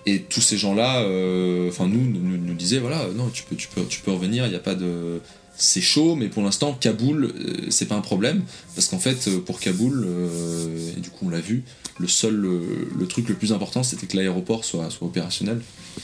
[0.06, 3.68] Et tous ces gens-là, euh, enfin nous, nous, nous disaient voilà, non, tu peux, tu
[3.68, 4.44] peux, tu peux revenir.
[4.46, 5.20] Il n'y a pas de,
[5.56, 8.42] c'est chaud, mais pour l'instant, Kaboul, euh, c'est pas un problème
[8.74, 11.62] parce qu'en fait, euh, pour Kaboul, euh, et du coup, on l'a vu,
[12.00, 15.60] le seul, le truc le plus important, c'était que l'aéroport soit, soit opérationnel.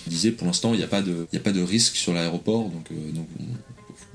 [0.06, 1.96] Ils disaient pour l'instant, il n'y a pas de, il y a pas de risque
[1.96, 3.42] sur l'aéroport, donc, euh, donc on-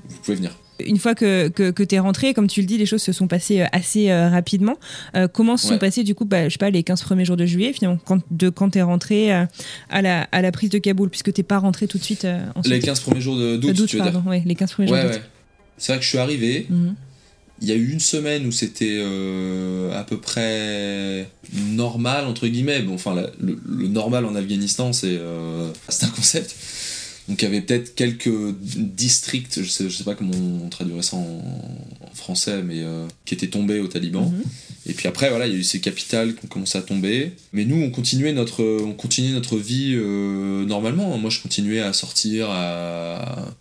[0.08, 0.56] vous pouvez venir.
[0.84, 3.12] Une fois que, que, que tu es rentré, comme tu le dis, les choses se
[3.12, 4.78] sont passées euh, assez euh, rapidement.
[5.16, 7.36] Euh, comment se sont passés, du coup, bah, je sais pas, les 15 premiers jours
[7.36, 9.46] de juillet, finalement, quand, de quand tu es rentré euh,
[9.88, 12.72] à, la, à la prise de Kaboul, puisque t'es pas rentré tout de suite ensuite?
[12.74, 14.22] Les 15 premiers jours d'août, tu veux dire?
[14.26, 15.22] ouais, les 15 premiers Ouais, jours ouais.
[15.78, 16.66] C'est vrai que je suis arrivé.
[16.70, 16.94] Mhm.
[17.62, 19.00] Il y a eu une semaine où c'était
[19.94, 21.26] à peu près
[21.70, 22.82] normal, entre guillemets.
[22.82, 25.18] Bon, enfin, la- le, le normal en Afghanistan, c'est
[25.88, 26.54] c'est un concept.
[27.28, 31.02] Donc, il y avait peut-être quelques districts, je sais, je sais pas comment on traduirait
[31.02, 31.42] ça en,
[32.00, 34.30] en français, mais euh, qui étaient tombés aux talibans.
[34.30, 34.42] Mhm.
[34.86, 37.32] Et puis après, voilà, il y a eu ces capitales qui ont commencé à tomber.
[37.52, 41.18] Mais nous, on continuait notre, on continuait notre vie euh, normalement.
[41.18, 43.52] Moi, je continuais à sortir, à,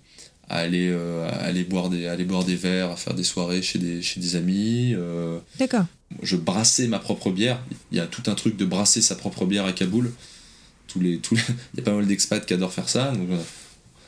[0.48, 3.24] à aller, euh, à aller, boire des, à aller boire des verres, à faire des
[3.24, 4.94] soirées chez des, chez des amis.
[5.58, 5.86] D'accord.
[6.22, 7.60] je brassais ma propre bière.
[7.92, 10.12] Il y a tout un truc de brasser sa propre bière à Kaboul.
[10.96, 11.42] Tous les, tous les-
[11.74, 13.12] Il y a pas mal d'expats qui adorent faire ça.
[13.12, 13.38] donc, euh,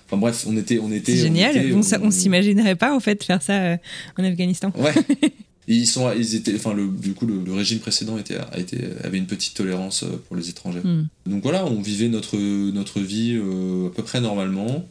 [0.10, 0.80] Enfin bref, on était.
[0.80, 1.58] On était on génial.
[1.58, 3.78] était- on ça- on s'imaginerait pas en fait faire ça euh,
[4.18, 4.72] en Afghanistan.
[4.78, 4.94] Ouais.
[5.70, 8.78] Ils sont, ils étaient, enfin le, du coup le, le régime précédent était, a été,
[9.04, 10.80] avait une petite tolérance euh, pour les étrangers.
[10.82, 11.08] Hmm.
[11.26, 14.88] Donc voilà, on vivait notre, notre vie euh, à peu près normalement.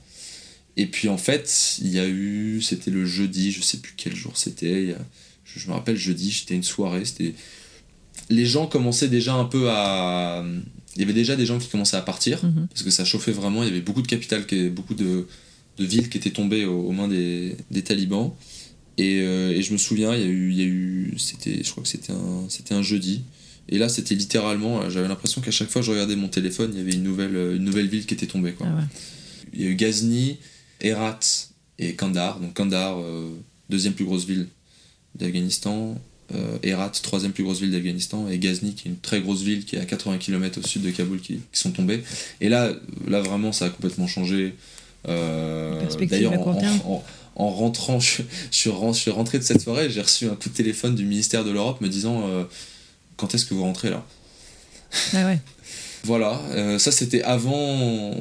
[0.77, 4.15] Et puis en fait, il y a eu, c'était le jeudi, je sais plus quel
[4.15, 4.95] jour c'était.
[5.47, 7.07] Je, je me rappelle jeudi, c'était une soirée.
[7.07, 7.33] C'était
[8.29, 10.45] les gens commençaient déjà un peu à,
[10.97, 12.67] il y avait déjà des gens qui commençaient à partir Mhm.
[12.69, 13.63] parce que ça chauffait vraiment.
[13.63, 15.27] Il y avait beaucoup de capitales, qui, beaucoup de,
[15.79, 18.33] de villes qui étaient tombées aux, aux mains des, des talibans.
[18.99, 21.63] Et, euh, et je me souviens, il y a eu, il y a eu c'était,
[21.63, 23.23] je crois que c'était un, c'était un jeudi.
[23.69, 26.79] Et là, c'était littéralement, j'avais l'impression qu'à chaque fois que je regardais mon téléphone, il
[26.79, 28.53] y avait une nouvelle, une nouvelle ville qui était tombée.
[28.53, 28.67] Quoi.
[28.71, 28.85] Ah ouais.
[29.53, 30.39] Il y a eu Ghazni,
[30.81, 31.19] Herat
[31.79, 32.41] et Kandahar.
[32.41, 33.29] Donc Kandahar, euh,
[33.69, 34.47] deuxième plus grosse ville
[35.15, 36.01] d'Afghanistan.
[36.35, 38.29] Euh, Herat, troisième plus grosse ville d'Afghanistan.
[38.29, 40.83] Et Ghazni, qui est une très grosse ville qui est à 80 km au sud
[40.83, 42.03] de Kaboul, qui, qui sont tombées.
[42.41, 42.73] Et là,
[43.07, 44.55] là vraiment, ça a complètement changé.
[45.09, 47.05] Euh, D'ailleurs, en, en-
[47.37, 48.57] en rentrant, je, je
[48.93, 51.81] suis rentré de cette soirée, j'ai reçu un coup de téléphone du ministère de l'Europe
[51.81, 52.45] me disant euh,
[53.17, 54.05] quand est-ce que vous rentrez là?
[55.13, 55.39] Ah ouais.
[56.05, 58.15] voilà, euh, ça c'était avant.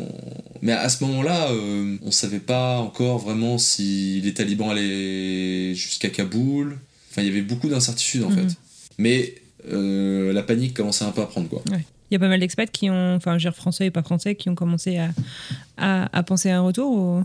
[0.61, 6.09] Mais à ce moment-là, euh, on savait pas encore vraiment si les talibans allaient jusqu'à
[6.09, 6.77] Kaboul.
[7.16, 8.49] Enfin, il y avait beaucoup d'incertitudes en Mhm.
[8.49, 8.57] fait.
[8.97, 9.36] Mais
[9.72, 11.63] euh, la panique commençait un peu à prendre quoi.
[11.72, 14.03] Il y a pas mal d'expats qui ont, enfin, je veux dire français et pas
[14.03, 15.09] français, qui ont commencé à,
[15.78, 17.24] à, à penser à un retour ou,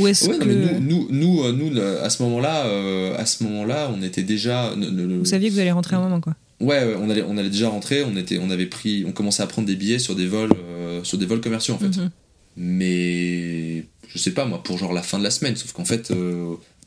[0.00, 3.26] ou est-ce Ouais, que mais nous, nous, nous, euh, nous, à ce moment-là, euh, à
[3.26, 4.74] ce moment-là, on était déjà.
[4.76, 7.22] ne- ne- vous saviez que vous allez rentrer un moment quoi Ouais, ouais, on allait,
[7.28, 8.02] on allait déjà rentrer.
[8.04, 11.02] On était, on avait pris, on commençait à prendre des billets sur des vols, euh,
[11.04, 11.96] sur des vols commerciaux en fait.
[11.96, 12.10] Mhm.
[12.56, 15.56] Mais je sais pas moi, pour genre la fin de la semaine.
[15.56, 16.10] Sauf qu'en fait,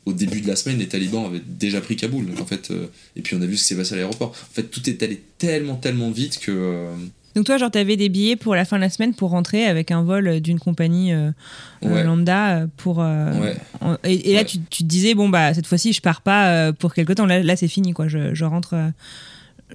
[0.06, 2.26] au début de la semaine, les talibans avaient déjà pris Kaboul.
[2.26, 2.86] Donc en fait, euh,
[3.16, 4.28] et puis on a vu ce qui s'est passé à l'aéroport.
[4.30, 6.50] En fait, tout est allé tellement, tellement vite que.
[6.52, 6.94] euh,
[7.34, 9.90] Donc toi, genre, t'avais des billets pour la fin de la semaine pour rentrer avec
[9.90, 11.30] un vol d'une compagnie euh,
[11.82, 12.04] Ouais.
[12.04, 12.98] lambda pour.
[12.98, 13.56] Ouais.
[13.80, 14.44] en- et, et là, Ouais.
[14.46, 17.26] tu, tu te disais bon bah cette fois-ci, je pars pas pour quelque temps.
[17.26, 18.06] Là, là c'est fini quoi.
[18.08, 18.74] Je, je rentre,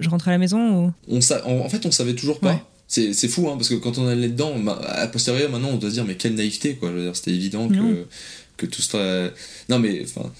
[0.00, 0.86] je rentre à la maison.
[0.86, 0.92] Ou...
[1.08, 2.66] on en, en fait, on savait toujours pas.
[2.88, 4.52] C'est, fou, hein, parce que quand on allait dedans,
[4.86, 6.90] à posteriori, maintenant, on doit se dire, mais quelle naïveté, quoi.
[7.14, 7.94] C'était évident Non.
[8.66, 9.32] Que, tout serait.
[9.68, 10.30] Non, mais, enfin,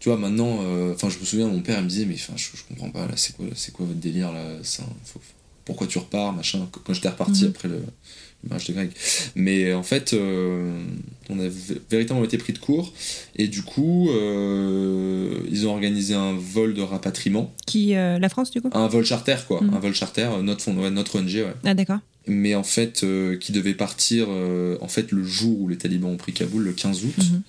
[0.00, 2.34] tu vois, maintenant, euh, enfin, je me souviens, mon père, il me disait, mais, enfin,
[2.36, 5.20] je, je comprends pas, là, c'est quoi, c'est quoi votre délire, là ça, faut-
[5.64, 7.50] pourquoi tu repars, machin, quand j'étais reparti Mhm.
[7.50, 8.90] après le, le mariage de Greg.
[9.36, 10.82] Mais en fait, euh,
[11.30, 11.46] on a
[11.88, 12.92] véritablement été pris de court,
[13.36, 18.50] et du coup, euh, ils ont organisé un vol de rapatriement, Qui euh, la France
[18.50, 18.70] du coup?
[18.72, 19.74] Un vol charter, quoi, Mhm.
[19.74, 21.98] un vol charter, euh, notre, fond, ouais, notre ONG, ouais Ah d'accord.
[22.26, 26.10] mais en fait euh, qui devait partir euh, en fait le jour où les talibans
[26.10, 27.42] ont pris Kaboul le 15 août Mhm.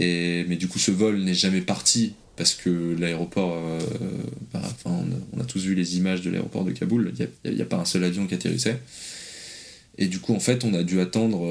[0.00, 3.78] Et mais du coup ce vol n'est jamais parti parce que l'aéroport euh,
[4.52, 7.12] bah, enfin, on, a, on a tous vu les images de l'aéroport de Kaboul.
[7.44, 8.80] Il n'y a, pas un seul avion qui atterrissait.
[9.98, 11.46] Et du coup en fait on a dû attendre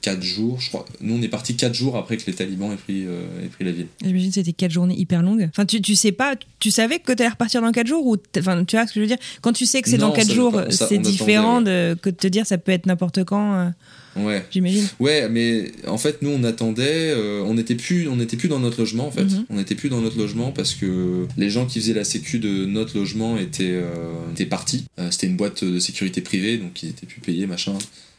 [0.00, 0.84] 4 jours je crois.
[1.00, 3.64] Nous on est parti 4 jours après que les talibans aient pris, euh, aient pris
[3.64, 5.48] la ville J'imagine que c'était quatre journées hyper longues.
[5.50, 8.64] Enfin, tu, tu sais pas, tu savais que t'allais repartir dans quatre jours ou enfin,
[8.64, 9.18] tu vois ce que je veux dire?
[9.40, 12.16] Quand tu sais que c'est dans on quatre savait jours, c'est différent de, que de
[12.16, 13.72] te dire ça peut être n'importe quand.
[14.16, 14.86] Ouais J'imagine.
[15.00, 18.60] Ouais, mais en fait, nous, on attendait, euh, on n'était plus, on n'était plus dans
[18.60, 19.24] notre logement, en fait.
[19.24, 19.46] Mhm.
[19.50, 22.64] On n'était plus dans notre logement parce que les gens qui faisaient la sécu de
[22.66, 24.84] notre logement étaient, euh, étaient partis.
[24.98, 27.74] Euh, C'était une boîte de sécurité privée, donc ils étaient plus payés, machin.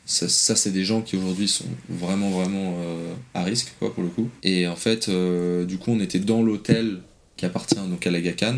[0.08, 4.04] Ça, ça, c'est des gens qui aujourd'hui sont vraiment, vraiment euh, à risque, quoi, pour
[4.04, 4.30] le coup.
[4.44, 7.00] Et en fait, euh, du coup, on était dans l'hôtel
[7.38, 8.58] qui appartient donc à l'Aga Khan,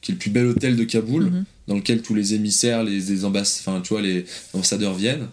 [0.00, 1.44] qui est le plus bel hôtel de Kaboul Mhm.
[1.66, 5.26] dans lequel tous les émissaires, les, enfin, tu vois, les ambassadeurs viennent.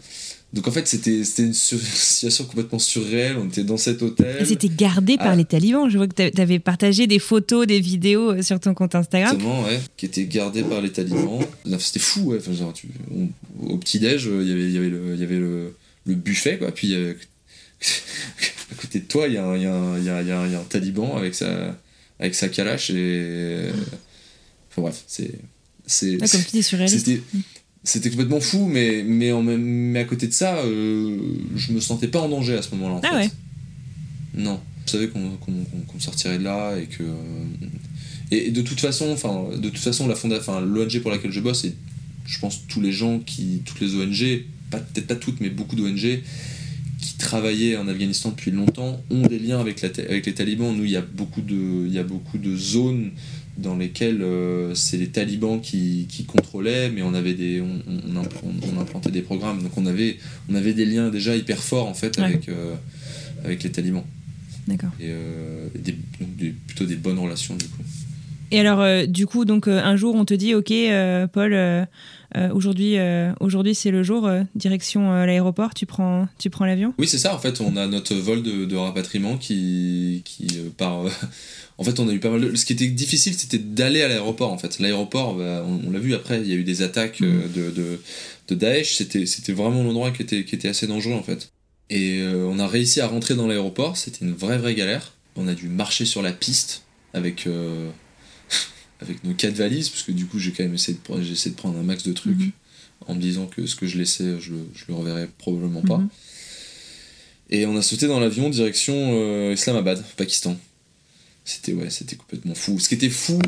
[0.55, 3.35] Donc en fait, c'était c'était une sur- situation complètement surréelle.
[3.37, 4.37] On était dans cet hôtel.
[4.39, 5.35] Et c'était gardé par Ah.
[5.35, 5.89] les talibans.
[5.89, 9.33] Je vois que t'a- t'avais partagé des photos, des vidéos euh, sur ton compte Instagram.
[9.35, 11.41] Exactement, ouais, qui était gardé par les talibans.
[11.77, 12.37] C'était fou, ouais.
[12.39, 13.29] Enfin, genre, tu- on-
[13.73, 15.75] au petit-déj, euh, il y avait, y avait, le, y avait le,
[16.05, 16.71] le buffet, quoi.
[16.71, 17.13] Puis euh,
[18.71, 21.35] à côté de toi, il y, a un- il y, y, a, un- taliban avec
[21.35, 21.77] sa,
[22.19, 22.89] avec sa calache.
[22.91, 23.59] Et.
[24.71, 25.31] Enfin bref, c'est.
[25.85, 27.05] c'est Ah, comme tu dis, surréaliste.
[27.05, 27.21] C'était
[27.85, 31.17] c'était complètement fou, mais, mais, en mais à côté de ça, euh,
[31.55, 32.95] je me sentais pas en danger à ce moment-là.
[32.95, 33.15] en Ah fait.
[33.15, 33.29] ouais.
[34.35, 34.59] Non.
[34.85, 37.03] Je savais qu'on qu'on sortirait de là et que.
[38.31, 41.31] Et, et de toute façon, enfin, de toute façon, la fonda, enfin, l'ONG pour laquelle
[41.31, 41.73] je bosse, et
[42.25, 46.21] je pense tous les gens qui, toutes les ONG, peut-être pas toutes, mais beaucoup d'ONG
[47.01, 50.75] qui travaillaient en Afghanistan depuis longtemps ont des liens avec, la, avec les talibans.
[50.75, 53.11] Nous, il y a beaucoup de, il y a beaucoup de zones
[53.57, 58.21] dans lesquelles euh, c'est les talibans qui, qui contrôlaient, mais on avait des, on, on,
[58.21, 60.17] impl- on implantait des programmes, donc on avait,
[60.49, 62.25] on avait des liens déjà hyper forts en fait Ouais.
[62.25, 62.75] avec, euh,
[63.43, 64.03] avec les talibans.
[64.67, 64.89] D'accord.
[64.99, 65.13] Et
[65.77, 65.95] des,
[66.67, 67.83] plutôt des bonnes relations du coup.
[68.51, 70.71] Et alors, du coup, donc un jour, on te dit, ok,
[71.33, 71.87] Paul,
[72.53, 72.95] aujourd'hui,
[73.39, 76.93] aujourd'hui c'est le jour, direction l'aéroport, tu prends, tu prends l'avion?
[76.97, 77.33] Oui, c'est ça.
[77.35, 80.47] En fait, on a notre vol de, de rapatriement qui, qui
[80.77, 81.03] part
[81.77, 82.55] en fait, on a eu pas mal de...
[82.55, 84.79] Ce qui était difficile, c'était d'aller à l'aéroport, en fait.
[84.79, 87.51] L'aéroport, bah, on, l'a vu après, il y a eu des attaques euh, mm.
[87.51, 88.01] de, de,
[88.47, 88.95] de, Daesh.
[88.95, 91.51] C'était, c'était vraiment l'endroit qui était, qui était assez dangereux, en fait.
[91.89, 93.97] Et euh, on a réussi à rentrer dans l'aéroport.
[93.97, 95.13] C'était une vraie, vraie galère.
[95.35, 97.89] On a dû marcher sur la piste avec, euh,
[99.01, 101.51] avec nos quatre valises, parce que du coup, j'ai quand même essayé de, j'ai essayé
[101.51, 102.51] de prendre un max de trucs mm-hmm.
[103.07, 105.97] en me disant que ce que je laissais, je, je le reverrais probablement pas.
[105.97, 107.49] Mm-hmm.
[107.49, 110.57] Et on a sauté dans l'avion direction Islamabad, Pakistan.
[111.45, 112.79] C'était ouais, c'était complètement fou.
[112.79, 113.39] Ce qui était fou,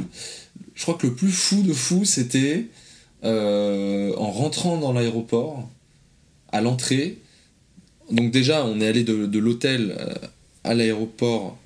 [0.76, 2.68] je crois que le plus fou de fou, c'était
[3.24, 5.68] euh, en rentrant dans l'aéroport,
[6.52, 7.18] à l'entrée.
[8.12, 10.14] Donc déjà, on est allé de, l'hôtel euh,
[10.64, 11.58] à l'aéroport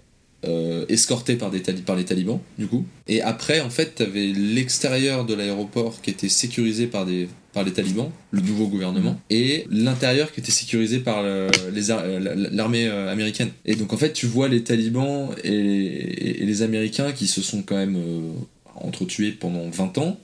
[0.45, 1.51] euh, escorté par,
[1.85, 2.85] par les talibans, du coup.
[3.09, 7.63] Et après, en fait, tu avais l'extérieur de l'aéroport qui était sécurisé par, des, par
[7.63, 13.49] les talibans, le nouveau gouvernement, et l'intérieur qui était sécurisé par l'armée euh, américaine.
[13.65, 17.75] Et donc, en fait, tu vois les talibans et, les Américains qui se sont quand
[17.75, 18.31] même euh,
[18.75, 20.19] entretués pendant 20 ans,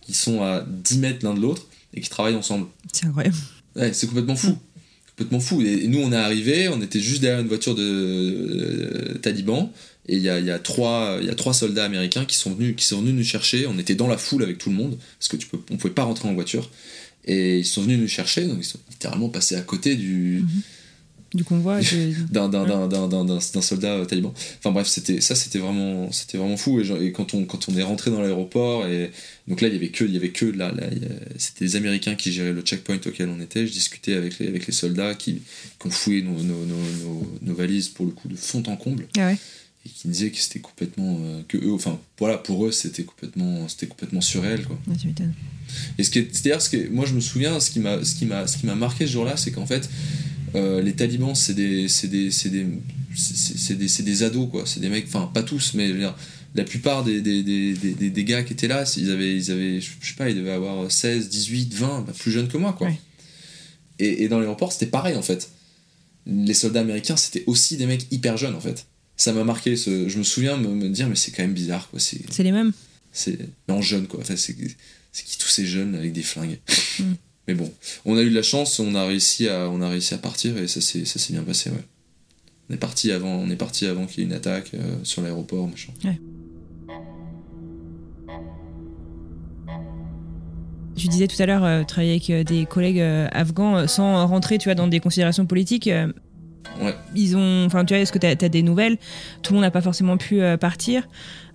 [0.00, 2.66] qui sont à 10 mètres l'un de l'autre et qui travaillent ensemble.
[2.92, 3.36] C'est incroyable.
[3.76, 4.56] Ouais, c'est complètement fou
[5.16, 5.60] complètement fou.
[5.62, 9.70] Et, nous, on est arrivé, on était juste derrière une voiture de euh, talibans,
[10.08, 12.74] et il y a, y, a trois, y a trois soldats américains qui sont, venus,
[12.76, 13.66] qui sont venus nous chercher.
[13.68, 15.94] On était dans la foule avec tout le monde, parce que tu peux, on pouvait
[15.94, 16.70] pas rentrer en voiture.
[17.24, 20.40] Et ils sont venus nous chercher, donc ils sont littéralement passés à côté du.
[20.44, 20.62] Mhm
[21.34, 21.80] du convoi
[22.30, 27.34] d'un soldat euh, taliban enfin bref c'était ça c'était vraiment c'était vraiment fou et, quand
[27.34, 29.10] on quand on est rentré dans l'aéroport et
[29.48, 30.72] donc là il y avait que il y avait que là,
[31.38, 34.66] c'était les américains qui géraient le checkpoint auquel on était je discutais avec les avec
[34.66, 35.42] les soldats qui,
[35.80, 39.06] qui ont fouillé nos, nos, nos, nos, valises pour le coup de fond en comble
[39.18, 39.32] ah
[39.84, 43.66] et qui disaient que c'était complètement euh, que eux enfin voilà pour eux c'était complètement
[43.68, 45.08] c'était complètement surréel quoi tu
[45.98, 48.04] et ce qui c'est à dire ce que moi je me souviens ce qui m'a
[48.04, 49.88] ce qui m'a ce qui m'a marqué ce jour-là c'est qu'en fait
[50.54, 54.64] euh, les talibans, c'est des, des, des, des, ados, quoi.
[54.66, 55.92] C'est des mecs, enfin, pas tous, mais
[56.54, 60.28] la plupart des, des, gars qui étaient là, ils avaient, ils avaient, je sais pas,
[60.28, 62.90] ils devaient avoir 16, 18, 20, plus jeunes que moi, quoi.
[63.98, 65.50] Et, et, dans l'aéroport, c'était pareil, en fait.
[66.26, 68.86] Les soldats américains, c'était aussi des mecs hyper jeunes, en fait.
[69.22, 71.88] Ça m'a marqué, ce, je me souviens me, me dire, mais c'est quand même bizarre,
[71.90, 72.00] quoi.
[72.00, 72.72] C'est les mêmes
[73.12, 74.18] C'est en jeunes, quoi.
[74.18, 76.58] Enfin, c'est qui tous ces jeunes avec des flingues
[76.98, 77.12] mm.
[77.46, 77.72] Mais bon,
[78.04, 80.58] on a eu de la chance, on a réussi à, on a réussi à partir
[80.58, 81.84] et ça s'est, ça s'est bien passé, ouais.
[82.68, 85.22] On est parti avant, on est parti avant qu'il y ait une attaque euh, sur
[85.22, 85.92] l'aéroport, machin.
[86.04, 86.18] Ouais.
[90.96, 93.00] Tu disais tout à l'heure euh, travailler avec euh, des collègues
[93.30, 95.88] afghans sans rentrer, tu vois, dans des considérations politiques.
[96.80, 96.94] Ouais.
[97.14, 98.96] Ils ont, enfin, tu vois, est-ce que tu as, des nouvelles?
[99.42, 101.04] Tout le monde n'a pas forcément pu partir.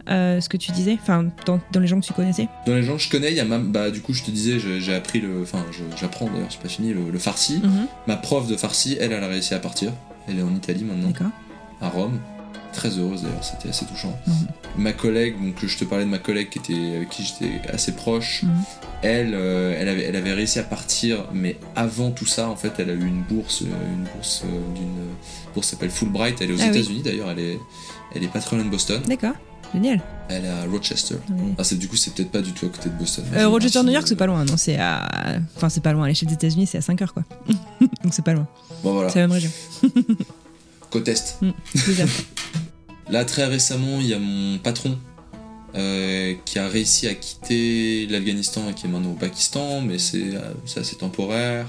[0.10, 2.48] Euh, ce que tu disais Enfin, dans, les gens que tu connaissais?
[2.66, 4.32] Dans les gens que je connais, il y a ma, bah, du coup, je te
[4.32, 5.42] disais, j'ai appris le.
[5.42, 5.66] Enfin,
[6.00, 7.60] j'apprends d'ailleurs, c'est pas fini, le, farsi.
[7.64, 7.88] Mhm.
[8.08, 9.92] Ma prof de farsi, elle, elle a réussi à partir.
[10.28, 11.12] Elle est en Italie maintenant.
[11.82, 12.20] À Rome.
[12.74, 14.18] Très heureuse d'ailleurs, c'était assez touchant.
[14.28, 14.34] Mhm.
[14.78, 17.94] Ma collègue, donc je te parlais de ma collègue qui était, avec qui j'étais assez
[17.94, 18.50] proche, mhm.
[19.02, 22.74] elle, euh, elle, avait, elle avait réussi à partir, mais avant tout ça, en fait,
[22.80, 24.44] elle a eu une bourse, euh, une bourse
[24.76, 25.08] d'une
[25.54, 26.42] bourse s'appelle Fulbright.
[26.42, 27.60] Elle est aux ah États-Unis d'ailleurs, elle est,
[28.16, 29.02] elle est loin de Boston.
[29.08, 29.34] D'accord.
[29.74, 30.02] Génial.
[30.30, 31.16] Elle est à Rochester.
[31.58, 33.26] Ah, c'est du coup, c'est peut-être pas du tout à côté de Boston.
[33.34, 34.44] Euh, Rochester, New York, c'est pas loin.
[34.46, 35.08] Non, c'est à.
[35.56, 36.06] Enfin, c'est pas loin.
[36.06, 37.24] À l'échelle des États-Unis, c'est à 5 heures, quoi.
[37.82, 38.48] Donc, c'est pas loin.
[38.84, 39.10] Bon, voilà.
[39.10, 39.52] C'est la même région.
[40.90, 41.38] Côte Est.
[41.42, 41.52] Mm,
[43.10, 44.98] Là, très récemment, il y a mon patron
[45.76, 50.36] euh, qui a réussi à quitter l'Afghanistan et qui est maintenant au Pakistan, mais c'est
[50.36, 51.68] euh, assez temporaire.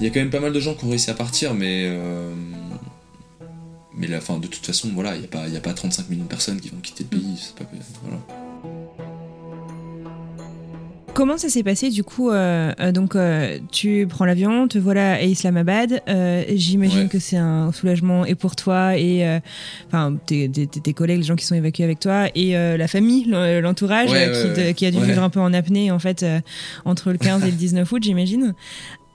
[0.00, 1.86] Il y a quand même pas mal de gens qui ont réussi à partir, mais.
[1.88, 2.34] Euh,
[3.94, 6.24] mais la, fin, de toute façon, voilà, il n'y a, pas, a pas 35 millions
[6.24, 7.52] de personnes qui vont quitter le pays.
[7.56, 7.64] Pas,
[8.02, 8.47] voilà.
[11.18, 15.14] Comment ça s'est passé du coup euh, euh, Donc euh, tu prends l'avion, te voilà
[15.14, 16.00] à Islamabad.
[16.48, 19.40] J'imagine que c'est un soulagement et pour toi et
[19.88, 24.10] enfin tes, tes, collègues, les gens qui sont évacués avec toi et la famille, l'entourage
[24.10, 26.24] qui, qui, a dû vivre un peu en apnée en fait
[26.84, 28.54] entre le 15 et le 19 août, j'imagine.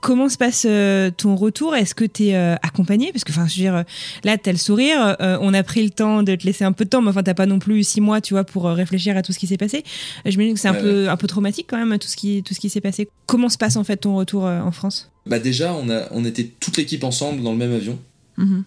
[0.04, 1.74] Comment se passe euh, ton retour?
[1.74, 3.84] Est-ce que tu es euh, accompagné Parce que, enfin, je veux dire,
[4.22, 6.72] là, tu as le sourire, euh, on a pris le temps de te laisser un
[6.72, 9.16] peu de temps, mais enfin, t'as pas non plus six mois, tu vois, pour réfléchir
[9.16, 9.82] à tout ce qui s'est passé.
[10.26, 12.60] J'imagine que c'est un, peu, un peu traumatique quand même, tout ce qui, tout ce
[12.60, 13.08] qui s'est passé.
[13.24, 15.10] Comment se passe en fait ton retour en France?
[15.24, 17.98] Bah, déjà, on, a, on était toute l'équipe ensemble dans le même avion.
[18.36, 18.62] Mm-hmm.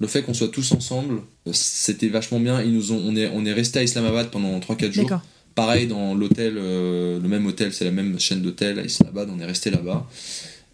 [0.00, 1.20] Le fait qu'on soit tous ensemble,
[1.52, 2.62] c'était vachement bien.
[2.62, 5.20] Ils nous ont, on est, on est resté à Islamabad pendant 3-4 jours.
[5.54, 9.46] Pareil dans l'hôtel, le même hôtel, c'est la même chaîne d'hôtel à Islamabad, on est
[9.46, 10.08] resté là-bas.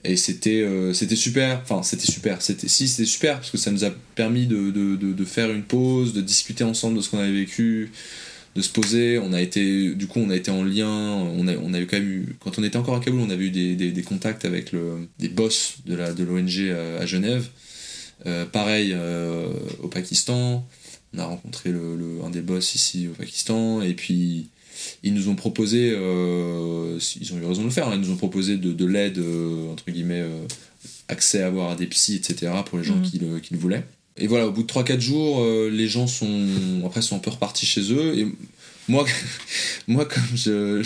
[0.09, 3.73] Et c'était euh, c'était super, enfin c'était super, c'était si c'était super parce que ça
[3.73, 7.91] nous a permis de, faire une pause, de discuter ensemble de ce qu'on avait vécu,
[8.55, 9.19] de se poser.
[9.19, 10.89] On a été, du coup, on a été en lien.
[10.89, 14.73] On a, eu quand on était encore à Kaboul, on avait eu des, contacts avec
[15.19, 17.49] des boss de la de l'ONG à, Genève.
[18.27, 19.53] Euh, pareil euh,
[19.83, 20.67] au Pakistan,
[21.15, 24.49] on a rencontré le, un des boss ici au Pakistan et puis
[25.03, 28.11] ils nous ont proposé, euh, ils ont eu raison de le faire, hein, ils nous
[28.11, 30.47] ont proposé de, de l'aide, euh, entre guillemets, euh,
[31.09, 33.03] accès à avoir des psys, etc., pour les gens mhm.
[33.03, 33.85] qui, le, qui, le, voulaient.
[34.17, 37.67] Et voilà, au bout de 3-4 jours, les gens sont, après, sont un peu repartis
[37.67, 38.19] chez eux.
[38.19, 38.27] Et
[38.89, 39.05] moi,
[39.89, 40.83] moi comme je,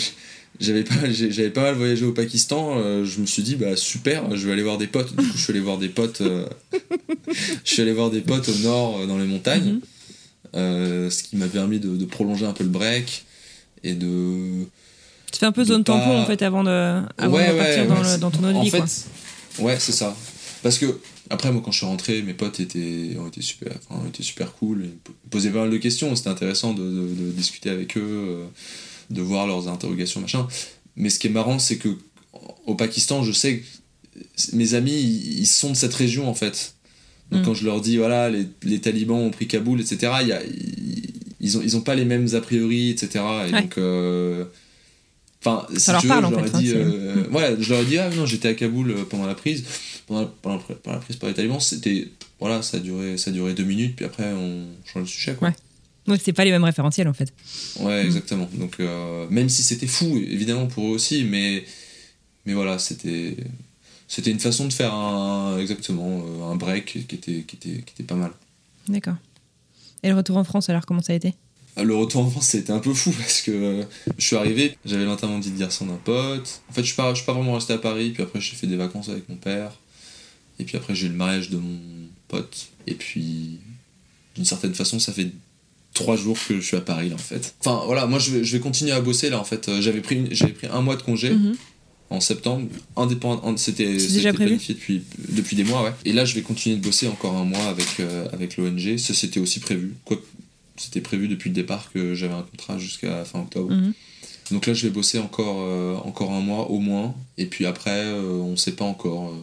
[0.59, 4.45] j'avais pas, j'avais pas mal voyagé au Pakistan, je me suis dit, bah super, je
[4.45, 5.15] vais aller voir des potes.
[5.15, 6.21] Du coup, je suis allé voir des potes,
[7.63, 9.79] je suis allé voir des potes au nord, dans les montagnes.
[10.53, 11.09] Mhm.
[11.09, 13.23] ce qui m'a permis de, de, prolonger un peu le break
[13.83, 14.65] et de.
[15.31, 18.31] Tu fais un peu zone tampon en fait avant de, avant de partir dans, dans,
[18.31, 18.69] ton autre vie.
[18.69, 18.83] Fait,
[19.59, 20.15] Ouais, c'est ça.
[20.63, 24.01] Parce que, après, moi, quand je suis rentré, mes potes étaient, ont, été super, enfin,
[24.01, 24.85] ont été super cool.
[24.85, 26.15] Ils posaient pas mal de questions.
[26.15, 28.45] C'était intéressant de, de, discuter avec eux, euh,
[29.09, 30.47] de voir leurs interrogations, machin.
[30.95, 31.89] Mais ce qui est marrant, c'est que
[32.65, 36.75] au Pakistan, je sais que mes amis, ils sont de cette région, en fait.
[37.31, 37.45] Donc, mm.
[37.45, 40.41] quand je leur dis, voilà, les, les, talibans ont pris Kaboul, etc., il y a,
[41.41, 43.23] ils ont, ils ont pas les mêmes a priori, etc.
[43.47, 43.77] Et donc.
[43.77, 44.45] Euh,
[45.43, 48.09] enfin, ça leur parle, je leur ai dit, euh, ouais, je leur ai dit, ah
[48.11, 49.65] non, j'étais à Kaboul euh, pendant la prise.
[50.07, 52.07] Pendant la, pendant la, prise par les talibans, c'était.
[52.39, 55.35] Voilà, ça a, duré, ça a duré deux minutes, puis après, on change le sujet,
[55.35, 55.49] quoi.
[55.49, 55.55] Ouais.
[56.07, 57.31] Ouais, c'est pas les mêmes référentiels en fait.
[57.79, 58.05] Ouais, mm.
[58.07, 58.49] exactement.
[58.53, 58.79] Donc,
[59.29, 61.63] même si c'était fou, évidemment, pour eux aussi, mais,
[62.45, 63.35] mais voilà, c'était
[64.07, 68.03] c'était une façon de faire un, exactement un break qui était, qui était, qui était
[68.03, 68.31] pas mal.
[68.89, 69.15] D'accord.
[70.03, 71.35] Et le retour en France, alors, comment ça a été?
[71.75, 73.83] Ah, le retour en France, c'était un peu fou parce que euh,
[74.17, 76.61] je suis arrivé, j'avais l'enterrement de garçon d'un pote.
[76.69, 78.55] En fait, je suis pas, je suis pas vraiment resté à Paris, puis après, j'ai
[78.55, 79.71] fait des vacances avec mon père.
[80.59, 81.79] Et puis après, j'ai eu le mariage de mon
[82.27, 82.67] pote.
[82.87, 83.59] Et puis,
[84.35, 85.31] d'une certaine façon, ça fait
[85.93, 87.55] trois jours que je suis à Paris, là, en fait.
[87.59, 89.69] Enfin, voilà, moi, je vais, je vais continuer à bosser, là, en fait.
[89.69, 91.31] Euh, j'avais pris, j'avais pris un mois de congé.
[91.31, 91.55] Mhm
[92.11, 93.95] en septembre, indépendant, c'était
[94.33, 95.93] planifié depuis, depuis des mois, ouais.
[96.03, 98.97] Et là, je vais continuer de bosser encore un mois avec, euh, avec l'ONG.
[98.97, 99.93] Ça, c'était aussi prévu.
[100.03, 100.17] Quoi,
[100.75, 103.73] c'était prévu depuis le départ que j'avais un contrat jusqu'à fin octobre.
[103.73, 103.93] Mhm.
[104.51, 107.15] Donc là, je vais bosser encore, euh, encore un mois au moins.
[107.37, 109.33] Et puis après, euh, on sait pas encore.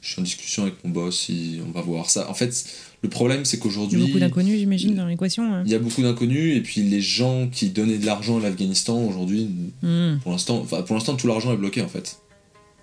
[0.00, 1.30] je suis en discussion avec mon boss,
[1.66, 2.30] on va voir ça.
[2.30, 2.64] En fait,
[3.02, 3.98] le problème, c'est qu'aujourd'hui.
[3.98, 5.54] Il y a beaucoup d'inconnus, j'imagine, dans l'équation.
[5.54, 5.62] Hein.
[5.64, 9.02] Il y a beaucoup d'inconnus, et puis les gens qui donnaient de l'argent à l'Afghanistan
[9.02, 9.48] aujourd'hui,
[9.82, 10.18] hmm.
[10.22, 12.18] pour l'instant, enfin, pour l'instant, tout l'argent est bloqué en fait.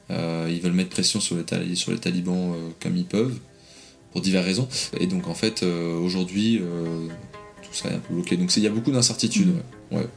[0.09, 3.37] Euh, ils veulent mettre pression sur les, sur les talibans euh, comme ils peuvent,
[4.11, 4.67] pour diverses raisons.
[4.99, 6.61] Et donc en fait, euh, aujourd'hui,
[7.61, 8.37] tout ça est un peu bloqué.
[8.37, 9.49] Donc il y a beaucoup d'incertitudes.
[9.49, 9.97] Hmm.
[9.97, 10.07] Ouais.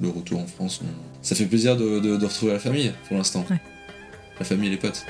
[0.00, 0.80] Le retour en France,
[1.22, 3.44] ça fait plaisir de, de, retrouver la famille pour l'instant.
[4.38, 5.04] La famille et les potes.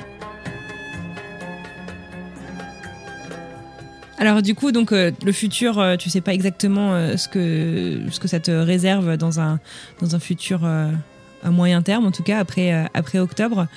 [4.18, 8.00] Alors du coup, donc euh, le futur, euh, tu sais pas exactement euh, ce que
[8.10, 9.60] ce que ça te réserve dans un
[10.02, 13.68] dans un futur à moyen terme, en tout cas après après octobre.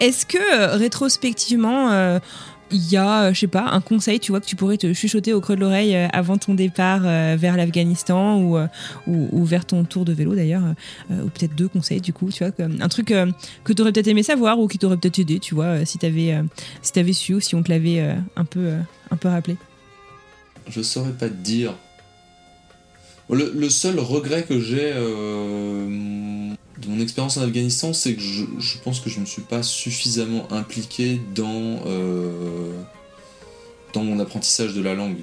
[0.00, 2.18] Est-ce que rétrospectivement
[2.72, 5.32] il y a, je sais pas, un conseil, tu vois, que tu pourrais te chuchoter
[5.32, 8.58] au creux de l'oreille avant ton départ vers l'Afghanistan ou,
[9.08, 10.62] ou, vers ton tour de vélo d'ailleurs,
[11.10, 13.08] ou peut-être deux conseils du coup, tu vois, un truc
[13.64, 16.38] que tu aurais peut-être aimé savoir ou qui t'aurait peut-être aidé, tu vois, si t'avais
[16.80, 18.74] si avais su ou si on te l'avait un peu
[19.10, 19.56] un peu rappelé
[20.70, 21.74] je saurais pas te dire.
[23.28, 25.86] Le, seul regret que j'ai euh,
[26.82, 30.50] de mon expérience en Afghanistan, c'est que je, pense que je me suis pas suffisamment
[30.52, 32.72] impliqué dans, euh,
[33.92, 35.18] dans mon apprentissage de la langue.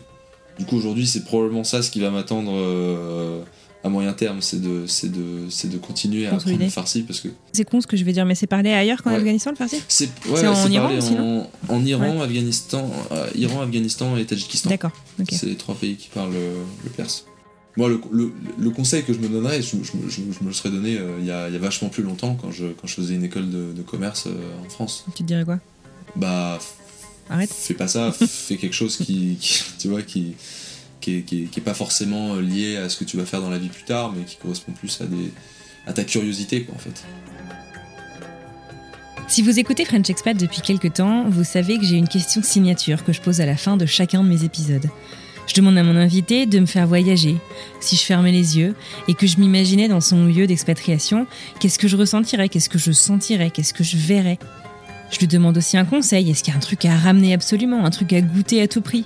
[0.57, 3.43] Du coup, aujourd'hui, c'est probablement ça ce qui va m'attendre euh,
[3.87, 7.21] à moyen terme, c'est de, c'est de, c'est de continuer à apprendre le farsi parce
[7.21, 7.29] que.
[7.53, 9.81] C'est con ce que je vais dire, mais c'est parlé ailleurs qu'en Afghanistan le farsi
[9.87, 14.69] C'est en, Iran en, en, Iran, Afghanistan, euh, Iran, Afghanistan et Tadjikistan.
[14.69, 14.91] D'accord.
[15.31, 17.25] C'est les trois pays qui parlent le, perse.
[17.75, 20.71] Moi, le, le, le, conseil que je me donnerais, je, je, je, me le serais
[20.71, 22.95] donné euh, il, y a, il, y a, vachement plus longtemps quand je, quand je
[22.95, 25.05] faisais une école de, de commerce euh, en France.
[25.15, 25.59] Tu te dirais quoi?
[26.15, 26.57] Bah.
[27.29, 27.51] Arrête.
[27.51, 30.33] Fais pas ça, fais quelque chose qui, qui tu vois, qui,
[31.25, 33.83] qui est, pas forcément lié à ce que tu vas faire dans la vie plus
[33.83, 34.99] tard, mais qui correspond plus
[35.85, 37.03] à, ta curiosité, en fait.
[39.27, 43.03] Si vous écoutez French Expat depuis quelques temps, vous savez que j'ai une question signature
[43.03, 44.89] que je pose à la fin de chacun de mes épisodes.
[45.47, 47.37] Je demande à mon invité de me faire voyager.
[47.79, 48.75] Si je fermais les yeux
[49.07, 51.25] et que je m'imaginais dans son lieu d'expatriation,
[51.59, 54.39] qu'est-ce que je ressentirais, qu'est-ce que je sentirais, qu'est-ce que je verrais?
[55.09, 57.85] Je lui demande aussi un conseil, est-ce qu'il y a un truc à ramener absolument,
[57.85, 59.05] un truc à goûter à tout prix?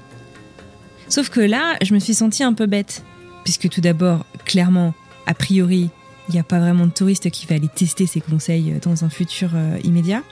[1.12, 3.04] Sauf que là, je me suis sentie un peu bête.
[3.44, 4.94] Puisque tout d'abord, clairement,
[5.26, 5.90] a priori,
[6.30, 9.10] il n'y a pas vraiment de touriste qui va aller tester ces conseils dans un
[9.10, 10.24] futur euh, immédiat.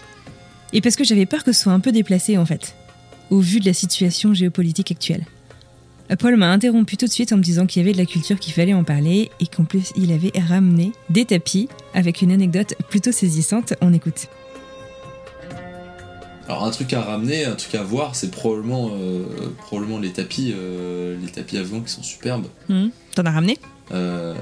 [0.72, 2.76] Et parce que j'avais peur que ce soit un peu déplacé en fait,
[3.30, 5.26] au vu de la situation géopolitique actuelle.
[6.18, 8.40] Paul m'a interrompu tout de suite en me disant qu'il y avait de la culture
[8.40, 12.76] qu'il fallait en parler et qu'en plus il avait ramené des tapis avec une anecdote
[12.90, 13.74] plutôt saisissante.
[13.82, 14.28] On écoute.
[16.50, 19.22] Alors un truc à ramener, un truc à voir, c'est probablement, euh,
[19.60, 22.48] probablement les tapis, euh, les tapis afghans qui sont superbes.
[22.70, 22.88] Mmh.
[23.14, 23.60] T'en as ramené?
[23.92, 24.34] Euh,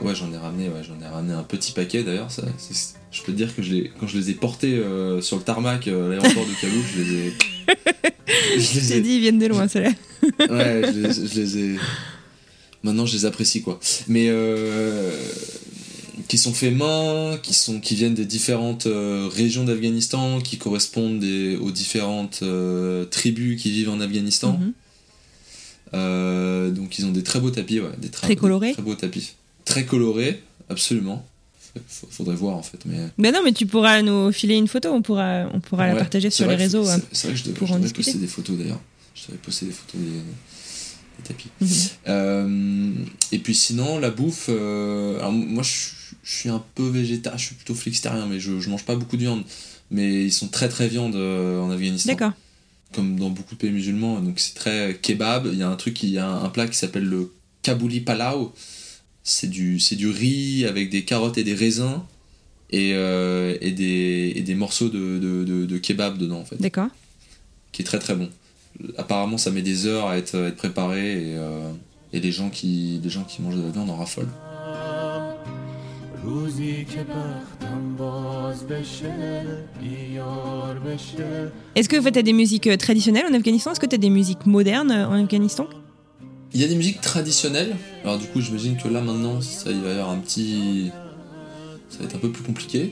[0.00, 2.28] Ouais, j'en ai ramené, ouais, j'en ai ramené un petit paquet d'ailleurs.
[2.30, 4.82] Je peux te dire que je les, quand je les ai portés
[5.20, 7.32] sur le tarmac à l'aéroport de Kaboul, je les ai.
[8.58, 9.90] je les ai dit, ils viennent de loin, ceux-là.
[10.22, 11.76] ouais, je les, je les, ai.
[12.82, 13.78] Maintenant, je les apprécie quoi.
[14.08, 14.30] Mais
[16.28, 21.24] qui sont faits main, qui, sont, qui viennent des différentes euh, régions d'Afghanistan, qui correspondent
[21.60, 24.58] aux différentes euh, tribus qui vivent en Afghanistan.
[24.58, 24.72] Mhm.
[25.94, 28.72] Euh, donc ils ont des très beaux tapis, ouais, des très, colorés.
[28.72, 29.34] très beaux tapis.
[29.64, 31.26] Très colorés, absolument.
[31.86, 32.80] Faudrait voir en fait.
[32.84, 32.98] Mais...
[33.16, 36.28] Ben non, mais tu pourras nous filer une photo, on pourra, on pourra la partager
[36.30, 36.84] sur les réseaux.
[37.12, 38.80] C'est vrai que je devrais, poster des photos d'ailleurs.
[39.14, 41.50] Je devrais poster des photos des, tapis.
[42.06, 43.06] Mhm.
[43.30, 44.48] et puis sinon, la bouffe.
[44.48, 48.70] alors moi je je suis un peu végétarien, je suis plutôt flexitarien, mais je, je
[48.70, 49.42] mange pas beaucoup de viande.
[49.90, 52.12] Mais ils sont très très viande euh, en Afghanistan.
[52.12, 52.32] D'accord.
[52.94, 55.48] Comme dans beaucoup de pays musulmans, donc c'est très kebab.
[55.52, 58.54] Il y a un truc, il y a un, plat qui s'appelle le kabouli palau.
[59.24, 62.00] C'est du, c'est du riz avec des carottes et des raisins
[62.70, 66.56] et, euh, et, des, et des morceaux de, de, de, kebab dedans en fait.
[66.60, 66.88] D'accord.
[67.70, 68.28] Qui est très très bon.
[68.98, 71.70] Apparemment, ça met des heures à être, être préparé et, euh,
[72.12, 74.28] et les, gens qui, les gens qui mangent de la viande en raffolent.
[81.74, 83.72] Est-ce que tu as des musiques euh, traditionnelles en Afghanistan?
[83.72, 85.66] Est-ce que tu as des musiques modernes euh, en Afghanistan?
[86.54, 87.74] Il y a des musiques traditionnelles.
[88.04, 90.92] Alors du coup, j'imagine que là maintenant, ça il va y avoir un petit
[91.92, 92.90] ça va être un peu plus compliqué,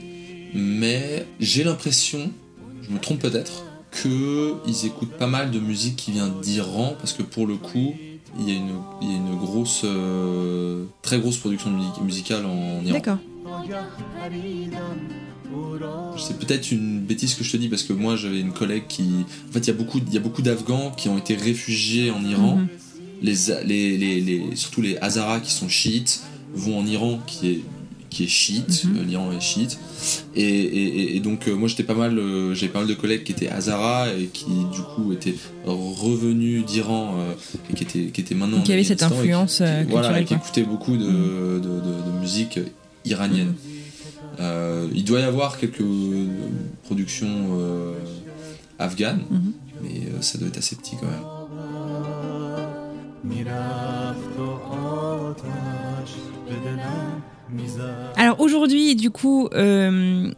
[0.53, 2.31] mais j'ai l'impression,
[2.83, 7.13] je me trompe peut-être, que ils écoutent pas mal de musique qui vient d'Iran parce
[7.13, 7.95] que pour le coup,
[8.39, 11.71] il y a une, il y a une grosse, euh, très grosse production
[12.03, 12.93] musicale en Iran.
[12.93, 13.17] D'accord.
[16.17, 19.25] C'est peut-être une bêtise que je te dis parce que moi j'avais une collègue qui.
[19.49, 22.11] En fait, il y a beaucoup, il y a beaucoup d'Afghans qui ont été réfugiés
[22.11, 22.57] en Iran.
[22.57, 22.67] Mhm.
[23.21, 26.23] les, les, les, les, surtout les Hazaras qui sont chiites
[26.53, 27.61] vont en Iran qui est
[28.11, 28.97] qui est chiite, mhm.
[28.97, 29.79] euh, l'Iran est chiite.
[30.35, 33.31] Et, et, donc euh, moi j'étais pas mal, euh, j'ai pas mal de collègues qui
[33.31, 35.35] étaient Hazara et qui du coup étaient
[35.65, 37.15] revenus d'Iran
[37.69, 38.57] et qui étaient, qui étaient maintenant.
[38.57, 39.87] Donc il y avait cette influence qui, culturelle.
[39.89, 41.61] Voilà, qui écoutaient beaucoup de, mhm.
[41.61, 42.59] de, de, musique
[43.05, 43.53] iranienne.
[44.39, 44.91] Mhm.
[44.93, 45.83] il doit y avoir quelques
[46.83, 47.49] productions
[48.77, 49.21] afghanes,
[49.81, 51.23] mais ça doit être assez petit quand même.
[58.15, 60.31] Alors aujourd'hui, du coup, euh,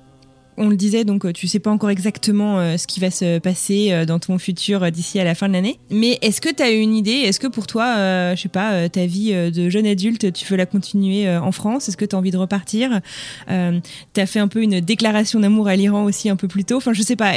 [0.58, 3.92] on le disait, donc tu sais pas encore exactement euh, ce qui va se passer
[3.92, 5.80] euh, dans ton futur d'ici à la fin de l'année.
[5.90, 7.12] Mais est-ce que tu as une idée?
[7.12, 10.66] Est-ce que pour toi, je sais pas, ta vie de jeune adulte, tu veux la
[10.66, 11.90] continuer en France?
[11.90, 13.02] Est-ce que tu as envie de repartir?
[13.48, 16.78] Tu as fait un peu une déclaration d'amour à l'Iran aussi un peu plus tôt?
[16.78, 17.34] Enfin, je sais pas.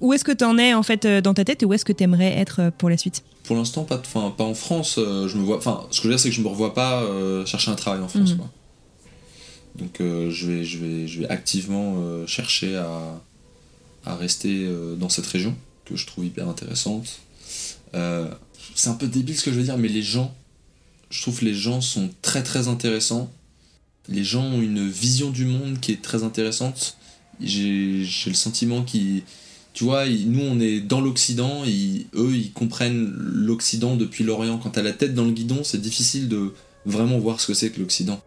[0.00, 1.92] Où est-ce que tu en es en fait dans ta tête et où est-ce que
[1.92, 3.24] tu aimerais être pour la suite?
[3.44, 4.94] Pour l'instant, pas, pas en France.
[4.96, 5.56] je me vois.
[5.56, 7.04] Enfin, ce que je veux dire, c'est que je me revois pas
[7.44, 8.30] chercher un travail en France.
[8.30, 8.38] Mhm.
[8.38, 8.46] Quoi.
[9.78, 13.20] Donc euh, je, vais, je, activement euh, chercher à,
[14.06, 15.54] rester euh, dans cette région
[15.84, 17.20] que je trouve hyper intéressante.
[18.74, 20.34] c'est un peu débile ce que je veux dire, mais les gens,
[21.10, 23.30] je trouve les gens sont très très intéressants.
[24.08, 26.96] Les gens ont une vision du monde qui est très intéressante.
[27.40, 29.22] J'ai le sentiment qu'ils
[29.74, 34.58] tu vois, nous on est dans l'Occident, eux ils comprennent l'Occident depuis l'Orient.
[34.58, 36.52] Quand t'as la tête dans le guidon, c'est difficile de
[36.86, 38.20] vraiment voir ce que c'est que l'Occident.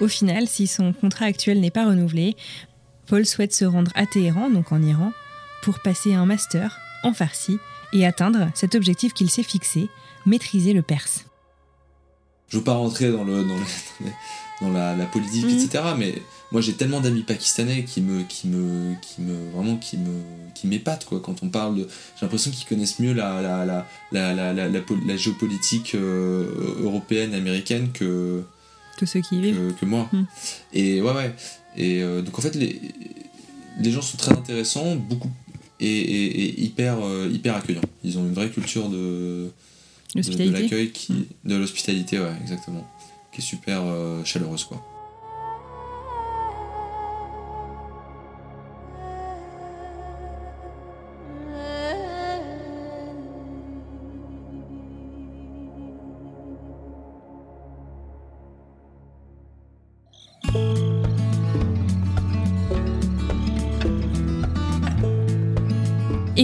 [0.00, 2.36] Au final, si son contrat actuel n'est pas renouvelé,
[3.06, 5.12] Paul souhaite se rendre à Téhéran, donc en Iran,
[5.62, 7.58] pour passer un master en farsi
[7.92, 9.88] et atteindre cet objectif qu'il s'est fixé,
[10.26, 11.24] maîtriser le perse.
[12.48, 13.44] Je ne veux pas rentrer dans, le,
[14.60, 15.58] dans, la, politique, mhm.
[15.58, 15.84] etc.
[15.96, 16.14] Mais
[16.52, 20.22] moi j'ai tellement d'amis pakistanais qui me, qui me, qui me, vraiment qui me,
[20.54, 21.20] qui m'épatent quoi.
[21.20, 26.76] Quand on parle de, j'ai l'impression qu'ils connaissent mieux la, la, la, la géopolitique euh,
[26.82, 28.44] européenne, américaine que,
[28.98, 29.74] que ceux qui y vivent.
[29.80, 30.08] Que, moi.
[30.12, 30.24] Hmm.
[30.72, 31.34] Et ouais, ouais.
[31.76, 32.80] Et euh, donc en fait, les,
[33.80, 35.30] les gens sont très intéressants, beaucoup
[35.80, 37.80] et, hyper, euh, hyper accueillants.
[38.04, 39.50] Ils ont une vraie culture de,
[40.14, 41.24] de, l'accueil, qui, hmm.
[41.44, 42.86] de l'hospitalité, ouais, exactement,
[43.32, 44.84] qui est super euh, chaleureuse, quoi.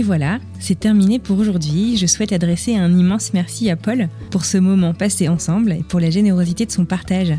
[0.05, 1.97] Voilà, c'est terminé pour aujourd'hui.
[1.97, 5.99] Je souhaite adresser un immense merci à Paul pour ce moment passé ensemble et pour
[5.99, 7.33] la générosité de son partage.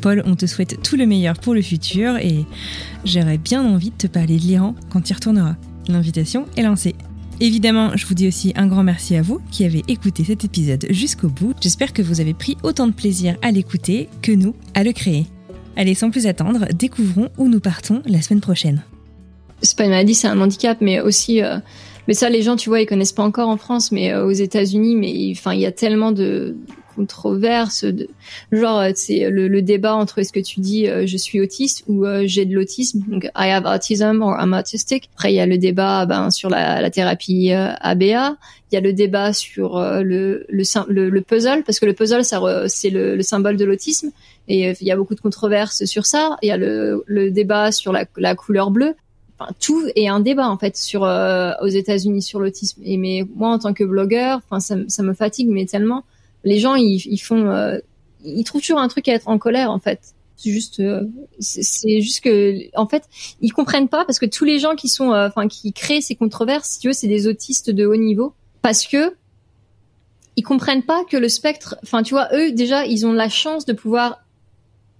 [0.00, 2.44] Paul, on te souhaite tout le meilleur pour le futur et
[3.04, 5.54] j'aurais bien envie de te parler de l'Iran quand tu y retourneras.
[5.88, 6.96] L'invitation est lancée.
[7.38, 10.86] Évidemment, je vous dis aussi un grand merci à vous qui avez écouté cet épisode
[10.90, 11.54] jusqu'au bout.
[11.60, 15.26] J'espère que vous avez pris autant de plaisir à l'écouter que nous à le créer.
[15.76, 18.82] Allez, sans plus attendre, découvrons où nous partons la semaine prochaine.
[19.62, 21.58] C'est pas une maladie, c'est un handicap, mais aussi euh,
[22.10, 24.32] mais ça, les gens, tu vois, ils connaissent pas encore en France, mais euh, aux
[24.32, 26.56] États-Unis, mais enfin, il y a tellement de
[26.96, 28.08] controverses, de
[28.50, 31.84] genre, euh, c'est le, le, débat entre est-ce que tu dis euh, je suis autiste
[31.86, 35.08] ou j'ai de l'autisme, donc I have autism or I'm autistic.
[35.14, 38.36] Après, il y a le débat ben, sur la, la thérapie ABA.
[38.72, 42.90] Il y a le débat sur le, le, le, puzzle, parce que le puzzle, c'est
[42.90, 44.10] le, le symbole de l'autisme.
[44.48, 46.38] Et il y a beaucoup de controverses sur ça.
[46.42, 48.96] Il y a le, le débat sur la, la couleur bleue
[49.58, 52.80] tout est un débat en fait sur euh, aux États-Unis sur l'autisme.
[52.84, 56.04] Et mais moi en tant que blogueur, enfin ça, ça, me fatigue mais tellement
[56.44, 57.78] les gens ils, ils font euh,
[58.24, 60.14] ils trouvent toujours un truc à être en colère en fait.
[60.36, 61.02] C'est juste euh,
[61.38, 63.04] c'est juste que en fait
[63.40, 66.70] ils comprennent pas parce que tous les gens qui sont enfin qui créent ces controverses,
[66.70, 69.14] si tu veux, c'est des autistes de haut niveau parce que
[70.36, 73.66] ils comprennent pas que le spectre, enfin tu vois, eux déjà ils ont la chance
[73.66, 74.24] de pouvoir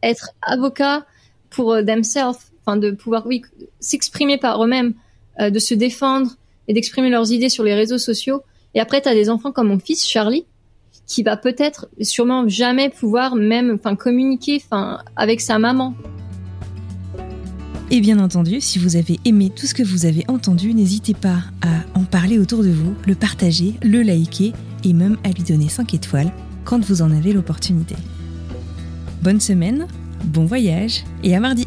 [0.03, 1.07] être avocats
[1.51, 3.43] pour themselves enfin de pouvoir oui
[3.81, 4.95] s'exprimer par eux-mêmes,
[5.41, 6.37] euh, de se défendre
[6.69, 8.43] et d'exprimer leurs idées sur les réseaux sociaux.
[8.75, 10.45] Et après, tu as des enfants comme mon fils Charlie
[11.07, 15.95] qui va peut-être sûrement jamais pouvoir même enfin communiquer enfin avec sa maman.
[17.91, 21.43] Et bien entendu, si vous avez aimé tout ce que vous avez entendu, n'hésitez pas
[21.63, 24.53] à en parler autour de vous, le partager, le liker
[24.85, 26.33] et même à lui donner 5 étoiles
[26.65, 27.97] quand vous en avez l'opportunité.
[29.23, 29.89] Bonne semaine,
[30.25, 31.67] bon voyage et à mardi